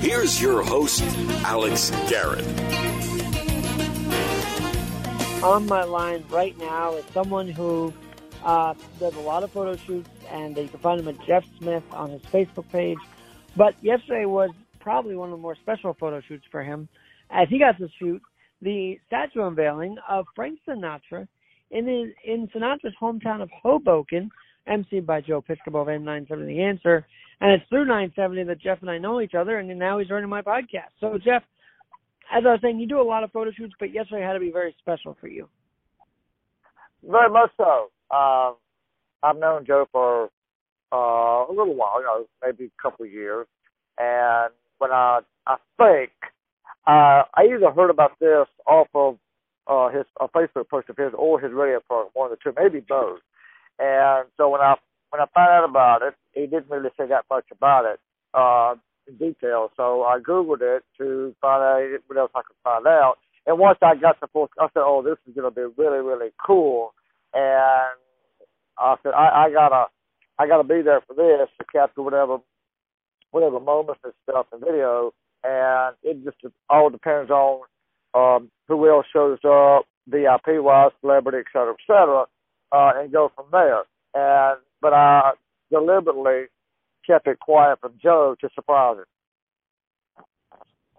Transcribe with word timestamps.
Here's 0.00 0.40
your 0.40 0.62
host, 0.62 1.02
Alex 1.44 1.90
Garrett. 2.08 2.46
On 5.42 5.66
my 5.66 5.82
line 5.82 6.24
right 6.30 6.56
now 6.58 6.94
is 6.94 7.04
someone 7.12 7.48
who 7.48 7.92
uh, 8.44 8.74
does 9.00 9.16
a 9.16 9.20
lot 9.20 9.42
of 9.42 9.50
photo 9.50 9.76
shoots, 9.76 10.08
and 10.30 10.56
you 10.56 10.68
can 10.68 10.78
find 10.78 11.00
him 11.00 11.08
at 11.08 11.20
Jeff 11.26 11.44
Smith 11.58 11.82
on 11.90 12.10
his 12.10 12.22
Facebook 12.22 12.68
page. 12.70 12.98
But 13.56 13.74
yesterday 13.82 14.24
was 14.24 14.50
probably 14.78 15.16
one 15.16 15.30
of 15.30 15.38
the 15.38 15.42
more 15.42 15.56
special 15.56 15.94
photo 15.94 16.20
shoots 16.20 16.44
for 16.48 16.62
him, 16.62 16.88
as 17.30 17.48
he 17.48 17.58
got 17.58 17.76
to 17.78 17.88
shoot 17.98 18.22
the 18.62 19.00
statue 19.08 19.42
unveiling 19.42 19.96
of 20.08 20.26
Frank 20.36 20.60
Sinatra 20.66 21.26
in 21.72 21.86
his, 21.86 22.14
in 22.24 22.46
Sinatra's 22.48 22.94
hometown 23.00 23.42
of 23.42 23.50
Hoboken, 23.50 24.30
emceed 24.68 25.06
by 25.06 25.20
Joe 25.20 25.42
Piscopo 25.42 25.82
of 25.82 25.88
AM 25.88 26.04
970 26.04 26.54
The 26.54 26.62
Answer. 26.62 27.06
And 27.40 27.52
it's 27.52 27.68
through 27.68 27.86
970 27.86 28.44
that 28.44 28.60
Jeff 28.60 28.80
and 28.80 28.90
I 28.90 28.98
know 28.98 29.20
each 29.20 29.34
other, 29.34 29.58
and 29.58 29.78
now 29.78 29.98
he's 29.98 30.10
running 30.10 30.28
my 30.28 30.42
podcast. 30.42 30.90
So, 31.00 31.18
Jeff, 31.24 31.42
as 32.32 32.44
I 32.44 32.52
was 32.52 32.60
saying, 32.62 32.80
you 32.80 32.86
do 32.86 33.00
a 33.00 33.02
lot 33.02 33.24
of 33.24 33.32
photo 33.32 33.50
shoots, 33.52 33.74
but 33.78 33.92
yesterday 33.92 34.22
had 34.22 34.34
to 34.34 34.40
be 34.40 34.50
very 34.50 34.74
special 34.80 35.16
for 35.20 35.28
you. 35.28 35.48
Very 37.08 37.30
much 37.30 37.50
so. 37.56 37.90
Um, 38.14 38.56
I've 39.22 39.38
known 39.38 39.64
Joe 39.66 39.86
for 39.92 40.30
uh, 40.92 41.50
a 41.50 41.52
little 41.52 41.74
while, 41.74 42.00
you 42.00 42.06
know, 42.06 42.26
maybe 42.44 42.64
a 42.64 42.82
couple 42.82 43.06
of 43.06 43.12
years. 43.12 43.46
And 43.98 44.52
when 44.78 44.90
I, 44.90 45.20
I 45.46 45.56
think, 45.76 46.10
uh, 46.86 47.22
I 47.34 47.44
either 47.44 47.70
heard 47.70 47.90
about 47.90 48.18
this 48.18 48.46
off 48.66 48.88
of 48.94 49.18
uh, 49.66 49.90
his 49.90 50.06
a 50.20 50.28
Facebook 50.28 50.68
post 50.68 50.88
of 50.88 50.96
his 50.96 51.12
or 51.16 51.40
his 51.40 51.52
radio 51.52 51.80
program, 51.80 52.10
one 52.14 52.32
of 52.32 52.38
the 52.38 52.42
two, 52.42 52.56
maybe 52.60 52.84
both. 52.88 53.20
And 53.78 54.28
so 54.36 54.48
when 54.48 54.60
I 54.60 54.74
when 55.10 55.22
I 55.22 55.26
found 55.34 55.50
out 55.50 55.68
about 55.68 56.02
it, 56.02 56.14
he 56.32 56.42
didn't 56.42 56.70
really 56.70 56.90
say 56.98 57.06
that 57.08 57.24
much 57.30 57.46
about 57.52 57.84
it 57.86 58.00
uh, 58.34 58.74
in 59.06 59.16
detail. 59.16 59.70
So 59.76 60.02
I 60.02 60.18
googled 60.18 60.60
it 60.60 60.84
to 60.98 61.34
find 61.40 61.62
out 61.62 62.00
what 62.06 62.18
else 62.18 62.30
I 62.34 62.42
could 62.46 62.56
find 62.62 62.86
out. 62.86 63.16
And 63.46 63.58
once 63.58 63.78
I 63.80 63.94
got 63.94 64.20
the 64.20 64.26
full, 64.28 64.50
I 64.58 64.66
said, 64.74 64.82
"Oh, 64.84 65.02
this 65.02 65.16
is 65.26 65.34
going 65.34 65.50
to 65.50 65.54
be 65.54 65.74
really, 65.82 66.00
really 66.00 66.30
cool." 66.44 66.92
And 67.32 67.96
I 68.78 68.96
said, 69.02 69.12
"I, 69.14 69.46
I 69.46 69.52
gotta, 69.52 69.86
I 70.38 70.46
gotta 70.46 70.64
be 70.64 70.82
there 70.82 71.00
for 71.06 71.14
this 71.14 71.48
to 71.58 71.64
capture 71.72 72.02
whatever, 72.02 72.38
whatever 73.30 73.60
moments 73.60 74.02
and 74.04 74.12
stuff 74.28 74.46
and 74.52 74.60
video." 74.60 75.12
And 75.44 75.94
it 76.02 76.22
just 76.24 76.36
all 76.68 76.90
depends 76.90 77.30
on 77.30 77.62
um, 78.14 78.50
who 78.66 78.88
else 78.88 79.06
shows 79.12 79.38
up, 79.44 79.86
VIP 80.08 80.60
wise, 80.62 80.90
celebrity, 81.00 81.38
et 81.38 81.46
cetera, 81.52 81.72
et 81.72 81.86
cetera 81.86 82.26
uh, 82.72 82.92
and 82.96 83.12
go 83.12 83.30
from 83.34 83.46
there. 83.52 83.82
And 84.14 84.60
but 84.80 84.92
I 84.92 85.32
deliberately 85.70 86.46
kept 87.06 87.26
it 87.26 87.38
quiet 87.40 87.80
from 87.80 87.94
Joe 88.02 88.36
to 88.40 88.48
surprise 88.54 88.98
him. 88.98 89.04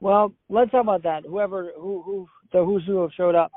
Well, 0.02 0.34
let's 0.50 0.72
talk 0.72 0.84
about 0.84 1.04
that. 1.04 1.24
Whoever 1.26 1.72
who 1.76 2.02
who 2.02 2.28
the 2.52 2.64
who's 2.64 2.84
who 2.86 3.02
have 3.02 3.12
showed 3.16 3.36
up, 3.36 3.52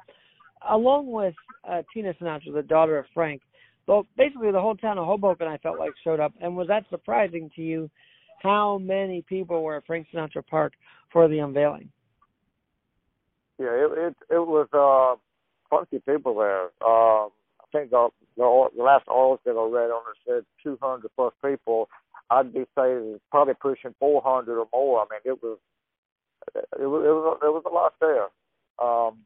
along 0.68 1.10
with 1.10 1.34
uh, 1.68 1.82
Tina 1.92 2.14
Sinatra, 2.14 2.52
the 2.52 2.62
daughter 2.62 2.98
of 2.98 3.06
Frank. 3.14 3.42
Well, 3.86 4.06
basically 4.16 4.52
the 4.52 4.60
whole 4.60 4.76
town 4.76 4.98
of 4.98 5.06
Hoboken, 5.06 5.48
I 5.48 5.58
felt 5.58 5.78
like 5.78 5.92
showed 6.04 6.20
up. 6.20 6.32
And 6.40 6.56
was 6.56 6.68
that 6.68 6.84
surprising 6.88 7.50
to 7.56 7.62
you? 7.62 7.90
How 8.40 8.78
many 8.78 9.22
people 9.22 9.62
were 9.62 9.76
at 9.76 9.86
Frank 9.86 10.06
Sinatra 10.12 10.46
Park 10.46 10.72
for 11.12 11.28
the 11.28 11.38
unveiling? 11.38 11.90
Yeah, 13.58 13.70
it 13.70 13.98
it, 13.98 14.16
it 14.30 14.46
was 14.46 14.68
uh, 14.72 15.16
plenty 15.68 15.96
of 15.96 16.06
people 16.06 16.34
there. 16.36 16.64
Um, 16.86 17.30
think 17.72 17.90
the, 17.90 18.08
the, 18.36 18.68
the 18.76 18.82
last 18.82 19.04
article 19.08 19.70
I 19.72 19.74
read 19.74 19.90
on 19.90 20.02
it 20.10 20.18
said 20.26 20.44
200 20.62 21.10
plus 21.16 21.32
people. 21.44 21.88
I'd 22.30 22.52
be 22.52 22.64
saying 22.76 23.20
probably 23.30 23.54
pushing 23.60 23.94
400 23.98 24.58
or 24.58 24.66
more. 24.72 25.00
I 25.00 25.04
mean, 25.10 25.20
it 25.24 25.42
was 25.42 25.58
it 26.54 26.86
was 26.86 27.04
it 27.04 27.12
was, 27.12 27.38
it 27.42 27.52
was 27.52 27.62
a 27.66 27.74
lot 27.74 27.94
there. 28.00 28.28
Um, 28.78 29.18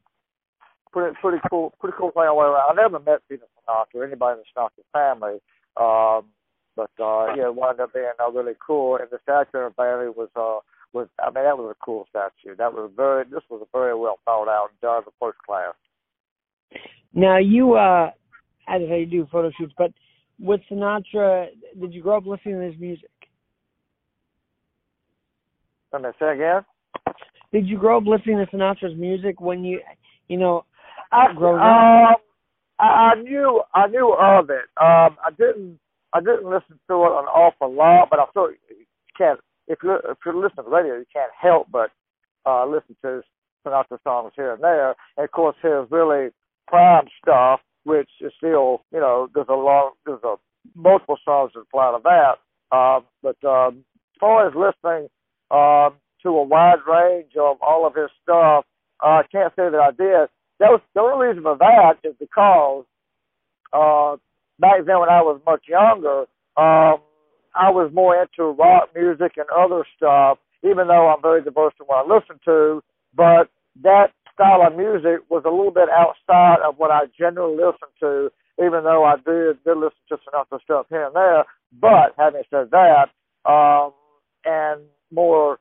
pretty 0.91 1.15
pretty 1.21 1.39
cool 1.49 1.73
pretty 1.79 1.95
cool 1.97 2.11
thing 2.11 2.23
all 2.23 2.35
the 2.35 2.41
way 2.41 2.45
around. 2.47 2.77
I 2.77 2.81
never 2.81 2.99
met 2.99 3.21
Peter 3.29 3.45
Sinatra 3.67 3.95
or 3.95 4.05
anybody 4.05 4.39
in 4.39 4.43
the 4.43 4.61
Sinatra 4.61 4.83
family, 4.91 5.39
um, 5.77 6.29
but 6.75 6.91
uh, 6.99 7.33
yeah, 7.35 7.47
it 7.47 7.55
wound 7.55 7.79
up 7.79 7.93
being 7.93 8.11
uh, 8.19 8.31
really 8.31 8.55
cool. 8.65 8.97
And 8.97 9.07
the 9.09 9.19
statue 9.23 9.65
of 9.65 9.75
Bailey 9.75 10.09
was 10.09 10.29
uh 10.35 10.59
was 10.93 11.07
I 11.19 11.27
mean 11.27 11.43
that 11.43 11.57
was 11.57 11.75
a 11.75 11.85
cool 11.85 12.07
statue. 12.09 12.55
That 12.55 12.73
was 12.73 12.91
very 12.95 13.23
this 13.25 13.43
was 13.49 13.61
a 13.61 13.77
very 13.77 13.95
well 13.95 14.19
thought 14.25 14.47
out 14.47 14.69
and 14.71 14.81
done, 14.81 15.03
the 15.05 15.11
first 15.19 15.39
class. 15.39 15.73
Now 17.13 17.37
you 17.37 17.75
uh 17.75 18.11
as 18.67 18.81
I 18.91 19.05
do 19.09 19.27
photo 19.31 19.51
shoots. 19.57 19.73
But 19.77 19.91
with 20.39 20.61
Sinatra, 20.69 21.47
did 21.79 21.93
you 21.93 22.01
grow 22.01 22.17
up 22.17 22.25
listening 22.25 22.59
to 22.59 22.65
his 22.71 22.79
music? 22.79 23.09
Let 25.93 26.01
me 26.01 26.09
say 26.19 26.33
again. 26.33 26.61
Did 27.51 27.67
you 27.67 27.77
grow 27.77 27.97
up 27.97 28.03
listening 28.05 28.37
to 28.37 28.55
Sinatra's 28.55 28.97
music 28.97 29.39
when 29.39 29.63
you, 29.63 29.79
you 30.27 30.37
know, 30.37 30.65
I, 31.11 31.33
growing 31.33 31.61
um, 31.61 32.13
up? 32.13 32.21
I, 32.79 33.13
I 33.13 33.21
knew 33.21 33.61
I 33.73 33.87
knew 33.87 34.13
of 34.13 34.49
it. 34.49 34.67
Um, 34.79 35.17
I 35.25 35.31
didn't 35.37 35.79
I 36.13 36.19
didn't 36.19 36.45
listen 36.45 36.79
to 36.87 36.93
it 36.93 37.19
an 37.19 37.31
awful 37.31 37.73
lot, 37.73 38.09
but 38.09 38.19
I 38.19 38.25
thought 38.33 38.51
you 38.69 38.85
can't 39.17 39.39
if 39.67 39.79
you 39.81 39.95
if 39.95 40.17
you're 40.25 40.35
listening 40.35 40.65
to 40.65 40.69
the 40.69 40.75
radio, 40.75 40.97
you 40.97 41.05
can't 41.11 41.31
help 41.39 41.67
but 41.71 41.91
uh, 42.45 42.65
listen 42.65 42.95
to 43.03 43.21
Sinatra 43.65 43.97
songs 44.03 44.33
here 44.35 44.53
and 44.53 44.63
there. 44.63 44.89
And 45.17 45.23
of 45.23 45.31
course, 45.31 45.55
his 45.61 45.89
really 45.89 46.29
prime 46.67 47.05
stuff 47.21 47.61
which 47.87 48.09
is 48.19 48.33
still, 48.35 48.83
you 48.91 48.99
know, 48.99 49.29
there's 49.33 49.47
a 49.49 49.53
lot, 49.53 49.93
there's 50.05 50.23
a 50.23 50.35
multiple 50.75 51.17
songs 51.23 51.51
that 51.55 51.61
apply 51.61 51.95
to 51.95 52.03
that. 52.03 52.75
Um, 52.75 53.05
but 53.23 53.41
um, 53.47 53.85
as 54.13 54.19
far 54.19 54.45
as 54.45 54.53
listening 54.53 55.07
um, 55.49 55.95
to 56.23 56.29
a 56.29 56.43
wide 56.43 56.83
range 56.85 57.31
of 57.39 57.55
all 57.61 57.87
of 57.87 57.95
his 57.95 58.09
stuff, 58.21 58.65
uh, 59.01 59.07
I 59.07 59.23
can't 59.31 59.53
say 59.55 59.69
that 59.71 59.79
I 59.79 59.91
did. 59.91 60.27
That 60.59 60.69
was 60.69 60.81
the 60.93 60.99
only 60.99 61.27
reason 61.27 61.43
for 61.43 61.57
that 61.57 61.93
is 62.03 62.13
because 62.19 62.83
uh, 63.71 64.17
back 64.59 64.85
then 64.85 64.99
when 64.99 65.09
I 65.09 65.21
was 65.21 65.39
much 65.45 65.63
younger, 65.69 66.25
um, 66.57 66.99
I 67.55 67.71
was 67.71 67.89
more 67.93 68.21
into 68.21 68.51
rock 68.51 68.89
music 68.93 69.33
and 69.37 69.47
other 69.55 69.85
stuff. 69.95 70.39
Even 70.63 70.87
though 70.87 71.07
I'm 71.07 71.21
very 71.21 71.41
diverse 71.41 71.73
in 71.79 71.85
what 71.85 72.03
I 72.03 72.15
listen 72.15 72.39
to, 72.45 72.83
but 73.15 73.47
that 73.83 74.11
style 74.37 74.61
of 74.61 74.77
music 74.77 75.25
was 75.29 75.41
a 75.45 75.49
little 75.49 75.71
bit 75.71 75.89
outside 75.89 76.61
of 76.63 76.77
what 76.77 76.91
I 76.91 77.09
generally 77.17 77.57
listen 77.57 77.89
to, 78.01 78.29
even 78.59 78.83
though 78.83 79.03
I 79.03 79.15
did, 79.17 79.57
did 79.65 79.77
listen 79.77 80.05
to 80.09 80.17
some 80.23 80.39
other 80.39 80.61
stuff 80.63 80.85
here 80.89 81.07
and 81.07 81.15
there. 81.15 81.43
But 81.81 82.13
having 82.17 82.43
said 82.51 82.69
that, 82.71 83.09
um, 83.49 83.93
and 84.45 84.81
more 85.11 85.57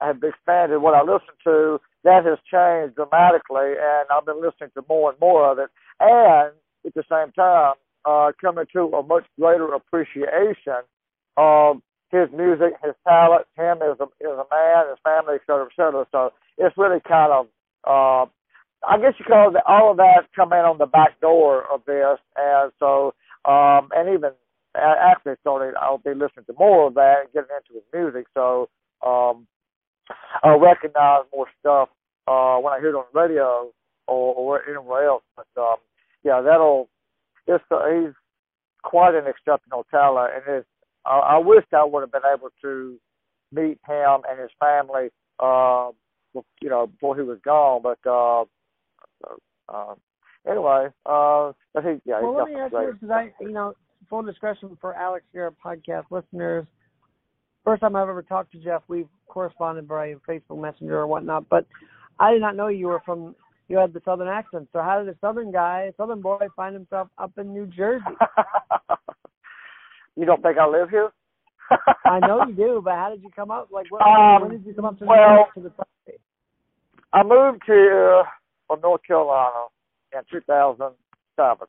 have 0.00 0.22
expanded 0.22 0.82
what 0.82 0.94
I 0.94 1.00
listen 1.00 1.34
to, 1.44 1.80
that 2.04 2.24
has 2.24 2.38
changed 2.52 2.94
dramatically, 2.96 3.72
and 3.80 4.06
I've 4.12 4.26
been 4.26 4.40
listening 4.40 4.70
to 4.74 4.84
more 4.88 5.10
and 5.10 5.20
more 5.20 5.50
of 5.50 5.58
it. 5.58 5.70
And 5.98 6.52
at 6.86 6.94
the 6.94 7.04
same 7.10 7.32
time, 7.32 7.74
uh, 8.04 8.32
coming 8.40 8.66
to 8.74 8.82
a 8.94 9.02
much 9.02 9.24
greater 9.40 9.72
appreciation 9.74 10.84
of 11.36 11.78
his 12.10 12.28
music, 12.32 12.74
his 12.84 12.94
talent, 13.06 13.46
him 13.56 13.78
as 13.82 13.98
a 14.00 14.06
as 14.24 14.38
a 14.38 14.46
man, 14.50 14.88
his 14.88 14.98
family, 15.02 15.34
et 15.34 15.42
cetera, 15.46 15.66
et 15.66 15.76
cetera. 15.76 16.06
So 16.12 16.32
it's 16.56 16.78
really 16.78 17.00
kind 17.06 17.32
of 17.32 17.48
uh, 17.88 18.26
I 18.86 18.98
guess 19.00 19.14
you 19.18 19.24
call 19.24 19.50
it 19.54 19.62
all 19.66 19.90
of 19.90 19.96
that 19.98 20.28
come 20.36 20.52
in 20.52 20.60
on 20.60 20.78
the 20.78 20.86
back 20.86 21.20
door 21.20 21.64
of 21.72 21.82
this, 21.86 22.18
and 22.36 22.72
so 22.78 23.14
um, 23.44 23.88
and 23.94 24.08
even 24.14 24.30
actually 24.76 25.34
started, 25.40 25.74
I'll 25.80 25.98
be 25.98 26.10
listening 26.10 26.44
to 26.46 26.54
more 26.58 26.88
of 26.88 26.94
that 26.94 27.16
and 27.22 27.32
getting 27.32 27.50
into 27.56 27.74
his 27.74 27.84
music. 27.92 28.26
So 28.34 28.68
um, 29.04 29.46
I'll 30.42 30.60
recognize 30.60 31.24
more 31.34 31.46
stuff 31.60 31.88
uh, 32.26 32.58
when 32.58 32.72
I 32.74 32.80
hear 32.80 32.90
it 32.90 32.94
on 32.94 33.04
the 33.12 33.20
radio 33.20 33.70
or, 34.06 34.34
or 34.34 34.68
anywhere 34.68 35.06
else. 35.08 35.24
But 35.36 35.60
um, 35.60 35.76
yeah, 36.24 36.40
that'll. 36.40 36.88
It's 37.46 37.64
uh, 37.70 37.80
he's 37.88 38.14
quite 38.82 39.14
an 39.14 39.26
exceptional 39.26 39.86
talent, 39.90 40.32
and 40.34 40.58
it's. 40.58 40.68
I, 41.06 41.18
I 41.18 41.38
wish 41.38 41.64
I 41.74 41.84
would 41.84 42.02
have 42.02 42.12
been 42.12 42.30
able 42.32 42.50
to 42.62 42.98
meet 43.52 43.78
him 43.86 44.22
and 44.28 44.40
his 44.40 44.50
family. 44.60 45.08
Uh, 45.40 45.90
you 46.34 46.68
know, 46.68 46.86
before 46.86 47.16
he 47.16 47.22
was 47.22 47.38
gone. 47.44 47.82
But 47.82 47.98
uh, 48.08 48.44
uh, 49.68 49.94
anyway, 50.48 50.88
uh, 51.06 51.48
I 51.48 51.82
think 51.82 52.02
yeah. 52.04 52.20
Well, 52.20 52.36
let 52.36 52.48
me 52.48 52.54
ask 52.54 52.72
you 52.72 52.92
because 52.92 53.10
I, 53.10 53.32
you 53.40 53.52
know, 53.52 53.74
full 54.08 54.22
discretion 54.22 54.76
for 54.80 54.94
Alex 54.94 55.24
here, 55.32 55.52
podcast 55.64 56.04
listeners. 56.10 56.66
First 57.64 57.80
time 57.80 57.96
I've 57.96 58.08
ever 58.08 58.22
talked 58.22 58.52
to 58.52 58.58
Jeff, 58.58 58.82
we've 58.88 59.08
corresponded 59.26 59.86
by 59.86 60.14
Facebook 60.28 60.60
Messenger 60.60 60.98
or 60.98 61.06
whatnot, 61.06 61.48
but 61.48 61.66
I 62.18 62.32
did 62.32 62.40
not 62.40 62.56
know 62.56 62.68
you 62.68 62.86
were 62.86 63.02
from. 63.04 63.34
You 63.68 63.76
had 63.76 63.92
the 63.92 64.00
southern 64.02 64.28
accent. 64.28 64.66
So 64.72 64.80
how 64.80 64.98
did 64.98 65.14
a 65.14 65.18
southern 65.20 65.52
guy, 65.52 65.92
southern 65.98 66.22
boy, 66.22 66.38
find 66.56 66.74
himself 66.74 67.08
up 67.18 67.32
in 67.36 67.52
New 67.52 67.66
Jersey? 67.66 68.02
you 70.16 70.24
don't 70.24 70.42
think 70.42 70.56
I 70.56 70.66
live 70.66 70.88
here? 70.88 71.10
I 72.04 72.20
know 72.20 72.44
you 72.46 72.54
do, 72.54 72.80
but 72.82 72.94
how 72.94 73.10
did 73.10 73.22
you 73.22 73.30
come 73.34 73.50
up? 73.50 73.68
Like, 73.70 73.86
what, 73.90 74.02
um, 74.02 74.42
when 74.42 74.50
did 74.50 74.66
you 74.66 74.74
come 74.74 74.84
up 74.84 74.98
to, 74.98 75.04
well, 75.04 75.48
to 75.54 75.60
the 75.60 75.72
state? 76.04 76.20
I 77.12 77.22
moved 77.22 77.62
here 77.66 78.24
from 78.66 78.80
North 78.80 79.02
Carolina 79.06 79.66
in 80.12 80.20
2007. 80.30 81.66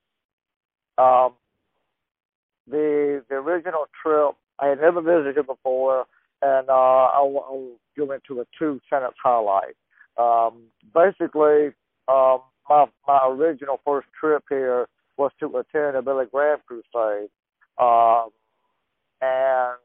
Um, 0.98 1.34
the 2.68 3.24
the 3.30 3.36
original 3.36 3.86
trip, 4.02 4.36
I 4.60 4.68
had 4.68 4.82
never 4.82 5.02
visited 5.02 5.46
before, 5.46 6.06
and 6.42 6.70
uh, 6.70 6.74
I, 6.74 7.20
I 7.20 7.68
go 7.98 8.12
into 8.12 8.42
a 8.42 8.46
two 8.58 8.80
sentence 8.90 9.16
highlight. 9.22 9.76
Um, 10.18 10.64
basically, 10.94 11.72
um, 12.08 12.42
my 12.70 12.86
my 13.08 13.20
original 13.28 13.80
first 13.86 14.08
trip 14.20 14.44
here 14.50 14.88
was 15.18 15.32
to 15.40 15.48
attend 15.58 15.96
a 15.98 16.02
Billy 16.02 16.26
Graham 16.32 16.60
crusade, 16.68 17.30
um, 17.78 18.30
and 19.22 19.78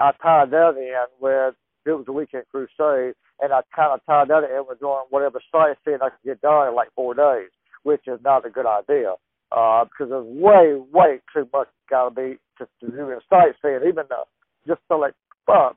I 0.00 0.12
tied 0.22 0.50
that 0.50 0.76
in 0.76 1.06
with 1.20 1.54
it 1.84 1.90
was 1.90 2.04
a 2.08 2.12
weekend 2.12 2.44
crusade, 2.50 3.14
and 3.40 3.52
I 3.52 3.60
kind 3.74 3.92
of 3.92 4.00
tied 4.06 4.28
that 4.28 4.44
in 4.44 4.64
with 4.68 4.80
doing 4.80 5.02
whatever 5.10 5.40
sightseeing 5.50 5.98
I 6.00 6.10
could 6.10 6.24
get 6.24 6.40
done 6.40 6.68
in 6.68 6.74
like 6.74 6.88
four 6.94 7.14
days, 7.14 7.50
which 7.82 8.02
is 8.06 8.20
not 8.24 8.46
a 8.46 8.50
good 8.50 8.66
idea 8.66 9.14
uh, 9.50 9.84
because 9.84 10.10
there's 10.10 10.26
way, 10.26 10.80
way 10.92 11.20
too 11.34 11.48
much 11.52 11.68
got 11.90 12.08
to 12.08 12.14
be 12.14 12.38
to, 12.58 12.66
to 12.80 12.90
do 12.90 13.10
in 13.10 13.18
sightseeing, 13.28 13.80
even 13.88 14.04
though 14.08 14.24
just 14.66 14.80
to 14.90 14.96
like 14.96 15.14
fun, 15.46 15.74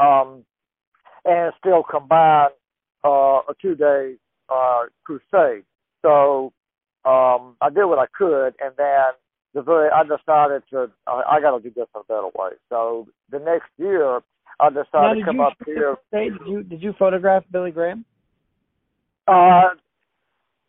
um, 0.00 0.44
and 1.24 1.52
still 1.58 1.82
combine 1.88 2.48
uh, 3.04 3.40
a 3.48 3.54
two 3.60 3.74
day 3.74 4.14
uh, 4.52 4.82
crusade. 5.04 5.64
So 6.02 6.52
um, 7.04 7.56
I 7.60 7.68
did 7.74 7.84
what 7.84 7.98
I 7.98 8.06
could, 8.16 8.54
and 8.60 8.72
then 8.76 9.04
the 9.54 9.62
very 9.62 9.88
I 9.90 10.02
decided 10.02 10.62
to 10.70 10.90
I, 11.06 11.22
I 11.36 11.40
got 11.40 11.56
to 11.56 11.62
do 11.62 11.72
this 11.74 11.86
a 11.94 12.04
better 12.04 12.28
way. 12.36 12.50
So 12.68 13.06
the 13.30 13.38
next 13.38 13.70
year 13.78 14.20
I 14.60 14.68
decided 14.68 15.20
to 15.20 15.24
come 15.24 15.40
up 15.40 15.54
here. 15.64 15.96
Did 16.12 16.34
you 16.46 16.62
did 16.62 16.82
you 16.82 16.92
photograph 16.98 17.44
Billy 17.50 17.70
Graham? 17.70 18.04
Uh, 19.26 19.70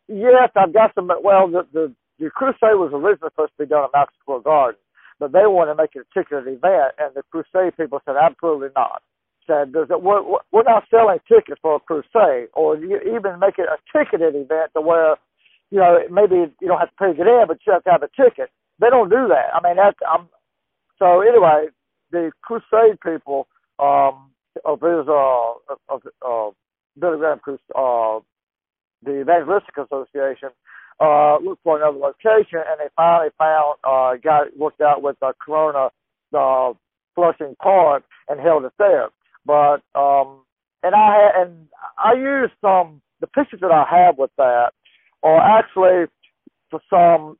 yes, 0.08 0.50
I've 0.56 0.72
got 0.72 0.94
some. 0.94 1.10
Well, 1.22 1.48
the 1.48 1.66
the, 1.72 1.92
the 2.18 2.30
crusade 2.30 2.78
was 2.78 2.92
originally 2.94 3.30
supposed 3.30 3.52
to 3.58 3.64
be 3.64 3.68
done 3.68 3.84
at 3.84 3.90
Madison 3.92 4.16
Square 4.22 4.40
Garden, 4.40 4.80
but 5.18 5.32
they 5.32 5.46
wanted 5.46 5.74
to 5.74 5.82
make 5.82 5.94
it 5.94 6.06
a 6.06 6.18
ticketed 6.18 6.46
event, 6.46 6.94
and 6.98 7.14
the 7.14 7.22
crusade 7.30 7.76
people 7.76 8.00
said 8.06 8.16
absolutely 8.20 8.68
not. 8.74 9.02
Said 9.46 9.72
there's 9.72 9.90
a, 9.90 9.98
we're, 9.98 10.22
we're 10.50 10.64
not 10.64 10.84
selling 10.90 11.18
tickets 11.28 11.60
for 11.62 11.76
a 11.76 11.80
crusade, 11.80 12.48
or 12.54 12.76
even 12.76 13.38
make 13.38 13.58
it 13.58 13.68
a 13.68 13.78
ticketed 13.92 14.34
event 14.34 14.72
to 14.74 14.80
where, 14.80 15.14
you 15.70 15.78
know, 15.78 15.98
maybe 16.10 16.50
you 16.60 16.66
don't 16.66 16.80
have 16.80 16.90
to 16.90 16.96
pay 16.98 17.12
to 17.12 17.14
get 17.14 17.28
in, 17.28 17.44
but 17.46 17.58
you 17.64 17.72
have 17.72 17.84
to 17.84 17.90
have 17.90 18.02
a 18.02 18.08
ticket. 18.20 18.50
They 18.80 18.90
don't 18.90 19.08
do 19.08 19.28
that. 19.28 19.54
I 19.54 19.66
mean, 19.66 19.76
that's 19.76 19.96
I'm. 20.08 20.28
So 20.98 21.20
anyway, 21.20 21.68
the 22.10 22.30
crusade 22.42 22.98
people 23.02 23.46
um, 23.78 24.30
of 24.64 24.80
his 24.80 25.08
uh, 25.08 25.74
of 25.88 26.02
uh, 26.26 26.50
Billy 26.98 27.18
Graham 27.18 27.38
Crusade, 27.38 27.60
uh, 27.74 28.20
the 29.02 29.20
Evangelistic 29.20 29.76
Association, 29.76 30.50
uh, 31.00 31.38
looked 31.38 31.62
for 31.62 31.76
another 31.76 31.98
location, 31.98 32.60
and 32.66 32.80
they 32.80 32.88
finally 32.96 33.30
found 33.38 33.76
uh, 33.84 34.16
got 34.22 34.56
worked 34.56 34.80
out 34.80 35.02
with 35.02 35.16
the 35.20 35.32
Corona 35.44 35.90
uh, 36.36 36.72
Flushing 37.14 37.56
Park 37.62 38.04
and 38.28 38.40
held 38.40 38.64
it 38.64 38.72
there. 38.78 39.08
But 39.44 39.82
um, 39.94 40.42
and 40.82 40.94
I 40.94 41.14
had, 41.14 41.46
and 41.46 41.68
I 41.98 42.14
used 42.14 42.52
some 42.60 43.00
the 43.20 43.26
pictures 43.26 43.60
that 43.60 43.72
I 43.72 43.84
have 43.90 44.18
with 44.18 44.30
that 44.36 44.72
are 45.22 45.58
actually 45.58 46.06
for 46.70 46.80
some 46.90 47.38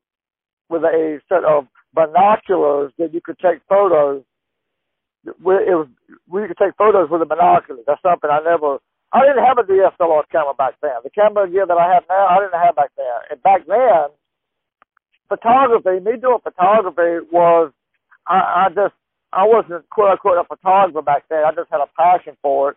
with 0.68 0.82
a 0.82 1.20
set 1.28 1.44
of 1.44 1.66
binoculars 1.94 2.92
that 2.98 3.14
you 3.14 3.20
could 3.20 3.38
take 3.38 3.60
photos. 3.68 4.22
It 5.26 5.34
was 5.40 5.88
we 6.28 6.46
could 6.46 6.58
take 6.58 6.76
photos 6.76 7.10
with 7.10 7.20
the 7.20 7.26
binoculars. 7.26 7.84
That's 7.86 8.02
something 8.02 8.30
I 8.30 8.40
never. 8.44 8.78
I 9.12 9.20
didn't 9.20 9.44
have 9.44 9.58
a 9.58 9.62
DSLR 9.62 10.22
camera 10.30 10.54
back 10.54 10.74
then. 10.82 10.92
The 11.02 11.10
camera 11.10 11.48
gear 11.48 11.66
that 11.66 11.78
I 11.78 11.94
have 11.94 12.04
now, 12.08 12.26
I 12.26 12.38
didn't 12.40 12.60
have 12.60 12.76
back 12.76 12.90
then. 12.96 13.18
And 13.30 13.42
back 13.42 13.66
then, 13.66 14.10
photography, 15.28 16.00
me 16.04 16.18
doing 16.20 16.38
photography 16.42 17.26
was, 17.32 17.72
I, 18.26 18.66
I 18.66 18.68
just, 18.74 18.94
I 19.32 19.44
wasn't 19.44 19.88
quote 19.90 20.10
unquote 20.10 20.38
a 20.38 20.44
photographer 20.44 21.02
back 21.02 21.24
then. 21.28 21.44
I 21.46 21.52
just 21.52 21.70
had 21.70 21.80
a 21.80 21.90
passion 21.96 22.36
for 22.42 22.70
it, 22.70 22.76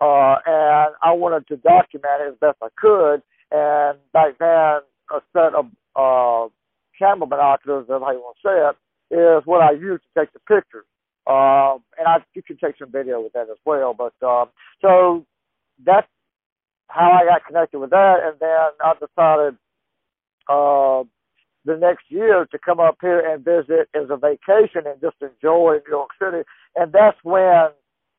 uh, 0.00 0.36
and 0.46 0.94
I 1.02 1.12
wanted 1.12 1.46
to 1.48 1.56
document 1.56 2.22
it 2.22 2.32
as 2.32 2.38
best 2.40 2.58
I 2.62 2.68
could. 2.76 3.22
And 3.52 3.98
back 4.12 4.38
then, 4.38 4.80
a 5.12 5.20
set 5.32 5.54
of 5.54 5.66
uh, 5.94 6.48
camera 6.98 7.26
binoculars, 7.26 7.86
how 7.88 8.10
you 8.10 8.20
want 8.20 8.36
to 8.42 8.48
say 8.48 8.56
it, 8.68 8.76
is 9.14 9.46
what 9.46 9.62
I 9.62 9.72
use 9.72 10.00
to 10.00 10.20
take 10.20 10.32
the 10.32 10.40
pictures. 10.40 10.86
Um, 11.26 11.82
and 11.98 12.06
I 12.06 12.18
you 12.34 12.42
can 12.42 12.56
take 12.56 12.78
some 12.78 12.92
video 12.92 13.20
with 13.20 13.32
that 13.32 13.50
as 13.50 13.58
well. 13.64 13.94
But 13.94 14.14
um, 14.26 14.48
so 14.80 15.24
that's 15.84 16.06
how 16.88 17.10
I 17.10 17.24
got 17.24 17.44
connected 17.46 17.78
with 17.78 17.90
that, 17.90 18.16
and 18.22 18.38
then 18.38 18.70
I 18.80 18.92
decided 18.94 19.58
uh, 20.48 21.02
the 21.64 21.76
next 21.76 22.04
year 22.08 22.46
to 22.52 22.58
come 22.58 22.78
up 22.78 22.98
here 23.00 23.18
and 23.18 23.44
visit 23.44 23.88
as 23.94 24.08
a 24.08 24.16
vacation 24.16 24.86
and 24.86 25.00
just 25.00 25.16
enjoy 25.20 25.78
New 25.86 25.90
York 25.90 26.10
City. 26.20 26.42
And 26.76 26.92
that's 26.92 27.18
when 27.24 27.70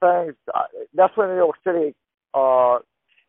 things. 0.01 0.35
That's 0.94 1.15
when 1.15 1.30
New 1.30 1.35
York 1.35 1.56
City 1.65 1.95
uh, 2.33 2.80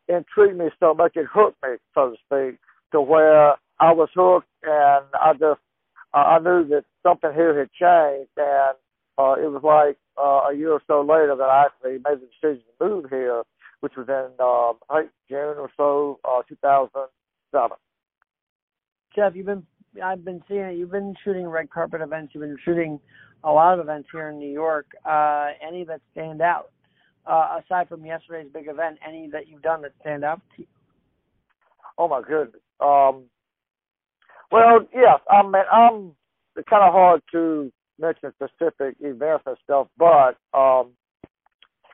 intrigued 0.09 0.59
me 0.59 0.71
so 0.81 0.93
much. 0.93 1.13
It 1.15 1.27
hooked 1.33 1.63
me, 1.63 1.77
so 1.95 2.11
to 2.11 2.17
speak, 2.27 2.59
to 2.93 3.01
where 3.01 3.55
I 3.81 3.93
was 3.93 4.09
hooked, 4.15 4.49
and 4.63 5.05
I 5.15 5.33
just 5.33 5.61
I 6.13 6.39
knew 6.39 6.67
that 6.69 6.85
something 7.03 7.33
here 7.33 7.59
had 7.59 7.71
changed, 7.73 8.31
and 8.37 8.77
uh, 9.19 9.35
it 9.35 9.51
was 9.51 9.63
like 9.63 9.99
uh, 10.19 10.51
a 10.51 10.57
year 10.57 10.73
or 10.73 10.83
so 10.87 11.01
later 11.01 11.37
that 11.37 11.45
I 11.45 11.67
actually 11.67 11.93
made 11.93 12.21
the 12.21 12.29
decision 12.41 12.65
to 12.79 12.87
move 12.87 13.05
here, 13.11 13.43
which 13.81 13.95
was 13.97 14.09
in 14.09 14.31
uh, 14.41 14.73
I 14.93 15.03
think 15.03 15.13
June 15.29 15.57
or 15.59 15.71
so, 15.77 16.19
uh, 16.25 16.43
2007. 16.49 17.77
Jeff, 19.15 19.33
you've 19.35 19.47
been 19.47 19.67
I've 20.03 20.25
been 20.25 20.43
seeing 20.49 20.61
it. 20.61 20.77
You've 20.77 20.91
been 20.91 21.15
shooting 21.25 21.47
red 21.47 21.71
carpet 21.71 22.01
events. 22.01 22.35
You've 22.35 22.43
been 22.43 22.59
shooting 22.65 23.01
a 23.45 23.53
lot 23.53 23.75
of 23.75 23.81
events 23.81 24.09
here 24.13 24.31
in 24.31 24.39
New 24.39 24.51
York. 24.51 24.87
Uh, 25.05 25.49
any 25.67 25.85
that 25.85 26.01
stand 26.13 26.41
out 26.41 26.71
uh, 27.27 27.61
aside 27.65 27.89
from 27.89 28.05
yesterday's 28.05 28.51
big 28.53 28.69
event? 28.69 28.99
Any 29.07 29.29
that 29.31 29.49
you've 29.49 29.63
done 29.63 29.83
that 29.83 29.93
stand 30.01 30.25
out 30.25 30.41
to 30.57 30.63
you? 30.63 30.69
Oh 31.97 32.09
my 32.09 32.23
goodness. 32.23 32.61
Um, 32.81 33.25
well, 34.51 34.81
yes. 34.95 35.21
I 35.31 35.43
mean, 35.43 35.63
I'm 35.73 36.13
kind 36.69 36.85
of 36.85 36.93
hard 36.93 37.23
to 37.33 37.73
mention 37.99 38.33
specific 38.35 38.97
events 39.01 39.45
and 39.47 39.57
stuff, 39.65 39.89
but 39.99 40.37
um, 40.55 40.91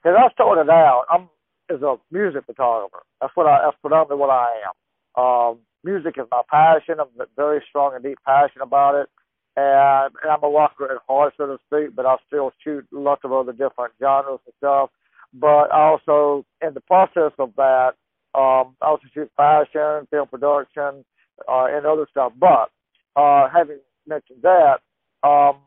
as 0.04 0.14
I 0.16 0.28
started 0.32 0.70
out, 0.70 1.04
I'm 1.10 1.28
as 1.70 1.82
a 1.82 1.96
music 2.10 2.44
photographer. 2.46 3.02
That's 3.20 3.34
what 3.34 3.46
I. 3.46 3.62
That's 3.64 3.76
predominantly 3.80 4.18
what 4.18 4.30
I 4.30 4.52
am. 4.66 5.22
Um, 5.22 5.58
music 5.82 6.16
is 6.18 6.26
my 6.30 6.42
passion. 6.50 7.00
I'm 7.00 7.08
very 7.36 7.62
strong 7.68 7.94
and 7.94 8.04
deep 8.04 8.18
passion 8.26 8.60
about 8.62 8.96
it, 8.96 9.08
and, 9.56 10.12
and 10.22 10.30
I'm 10.30 10.42
a 10.42 10.48
rocker 10.48 10.92
at 10.92 10.98
heart, 11.08 11.34
so 11.36 11.46
to 11.46 11.58
speak. 11.66 11.96
But 11.96 12.06
I 12.06 12.16
still 12.26 12.52
shoot 12.62 12.86
lots 12.92 13.22
of 13.24 13.32
other 13.32 13.52
different 13.52 13.94
genres 14.00 14.40
and 14.46 14.54
stuff. 14.58 14.90
But 15.32 15.70
also 15.70 16.44
in 16.62 16.74
the 16.74 16.80
process 16.82 17.32
of 17.38 17.52
that, 17.56 17.94
um, 18.34 18.76
I 18.82 18.86
also 18.86 19.04
shoot 19.12 19.30
fashion, 19.36 20.06
film 20.10 20.28
production, 20.28 21.04
uh, 21.48 21.66
and 21.70 21.86
other 21.86 22.06
stuff. 22.10 22.32
But 22.38 22.70
uh, 23.16 23.48
having 23.52 23.78
mentioned 24.06 24.42
that, 24.42 24.78
um, 25.26 25.58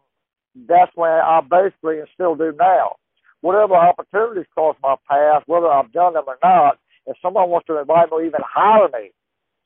that's 0.68 0.92
when 0.96 1.12
I 1.12 1.42
basically 1.42 2.00
and 2.00 2.08
still 2.14 2.36
do 2.36 2.54
now. 2.58 2.96
Whatever 3.42 3.76
opportunities 3.76 4.46
cross 4.54 4.76
my 4.82 4.96
path, 5.10 5.44
whether 5.46 5.68
I've 5.68 5.92
done 5.92 6.14
them 6.14 6.24
or 6.28 6.38
not, 6.44 6.80
if 7.06 7.16
someone 7.22 7.50
wants 7.50 7.68
to 7.68 7.80
invite 7.80 8.12
me, 8.12 8.26
even 8.26 8.42
hire 8.44 8.90
me 8.90 9.12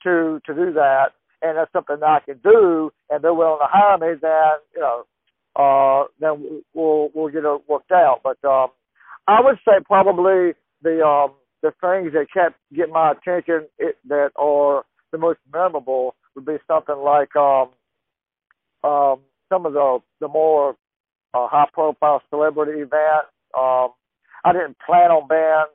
to 0.03 0.39
to 0.45 0.53
do 0.53 0.73
that, 0.73 1.11
and 1.41 1.57
that's 1.57 1.71
something 1.71 1.97
that 1.99 2.05
I 2.05 2.19
can 2.19 2.39
do, 2.43 2.91
and 3.09 3.23
they're 3.23 3.33
willing 3.33 3.59
to 3.61 3.67
hire 3.67 3.97
me, 3.97 4.19
then 4.21 4.59
you 4.75 4.81
know, 4.81 5.03
uh, 5.55 6.07
then 6.19 6.61
we'll 6.73 7.09
we'll 7.13 7.29
get 7.29 7.45
it 7.45 7.61
worked 7.67 7.91
out. 7.91 8.21
But 8.23 8.43
um, 8.47 8.69
I 9.27 9.41
would 9.41 9.57
say 9.65 9.83
probably 9.85 10.53
the 10.83 11.01
um, 11.05 11.33
the 11.61 11.71
things 11.81 12.13
that 12.13 12.27
kept 12.33 12.57
getting 12.75 12.93
my 12.93 13.11
attention 13.11 13.67
it, 13.79 13.97
that 14.07 14.31
are 14.35 14.83
the 15.11 15.17
most 15.17 15.39
memorable 15.51 16.15
would 16.35 16.45
be 16.45 16.57
something 16.67 16.97
like 16.97 17.35
um, 17.35 17.69
um, 18.83 19.19
some 19.49 19.65
of 19.65 19.73
the 19.73 19.99
the 20.19 20.27
more 20.27 20.75
uh, 21.33 21.47
high 21.47 21.67
profile 21.73 22.21
celebrity 22.29 22.81
events. 22.81 23.31
Um, 23.57 23.89
I 24.43 24.53
didn't 24.53 24.77
plan 24.85 25.11
on 25.11 25.27
being 25.27 25.65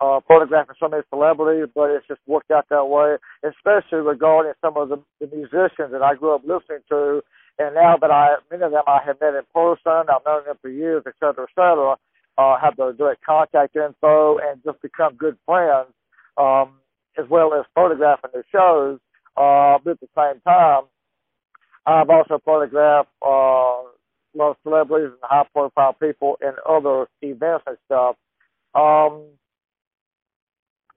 uh, 0.00 0.20
photographing 0.26 0.74
some 0.80 0.92
of 0.92 0.98
these 0.98 1.08
celebrities, 1.10 1.68
but 1.74 1.90
it's 1.90 2.06
just 2.06 2.20
worked 2.26 2.50
out 2.50 2.66
that 2.70 2.86
way. 2.86 3.16
Especially 3.44 4.00
regarding 4.00 4.52
some 4.60 4.76
of 4.76 4.88
the, 4.88 5.02
the 5.20 5.28
musicians 5.34 5.92
that 5.92 6.02
I 6.02 6.14
grew 6.14 6.34
up 6.34 6.42
listening 6.42 6.82
to, 6.90 7.22
and 7.58 7.74
now 7.74 7.96
that 8.00 8.10
I 8.10 8.36
many 8.50 8.62
of 8.62 8.72
them 8.72 8.82
I 8.86 9.00
have 9.04 9.20
met 9.20 9.34
in 9.34 9.42
person, 9.54 10.08
I've 10.10 10.24
known 10.26 10.44
them 10.46 10.56
for 10.62 10.70
years, 10.70 11.02
et 11.06 11.14
cetera, 11.20 11.44
et 11.44 11.54
cetera. 11.54 11.96
Uh, 12.36 12.58
have 12.60 12.74
the 12.76 12.92
direct 12.98 13.24
contact 13.24 13.76
info 13.76 14.38
and 14.38 14.60
just 14.64 14.82
become 14.82 15.14
good 15.14 15.36
friends, 15.46 15.86
um, 16.36 16.72
as 17.18 17.28
well 17.30 17.54
as 17.54 17.64
photographing 17.74 18.30
their 18.32 18.46
shows. 18.52 18.98
Uh, 19.36 19.76
at 19.76 19.84
the 19.84 20.08
same 20.16 20.40
time, 20.42 20.84
I've 21.86 22.10
also 22.10 22.40
photographed 22.44 23.10
uh, 23.22 23.82
lot 24.36 24.50
of 24.50 24.56
celebrities 24.62 25.10
and 25.10 25.18
high 25.22 25.46
profile 25.52 25.94
people 25.94 26.36
in 26.42 26.52
other 26.68 27.06
events 27.22 27.64
and 27.66 27.76
stuff. 27.86 28.16
Um, 28.74 29.24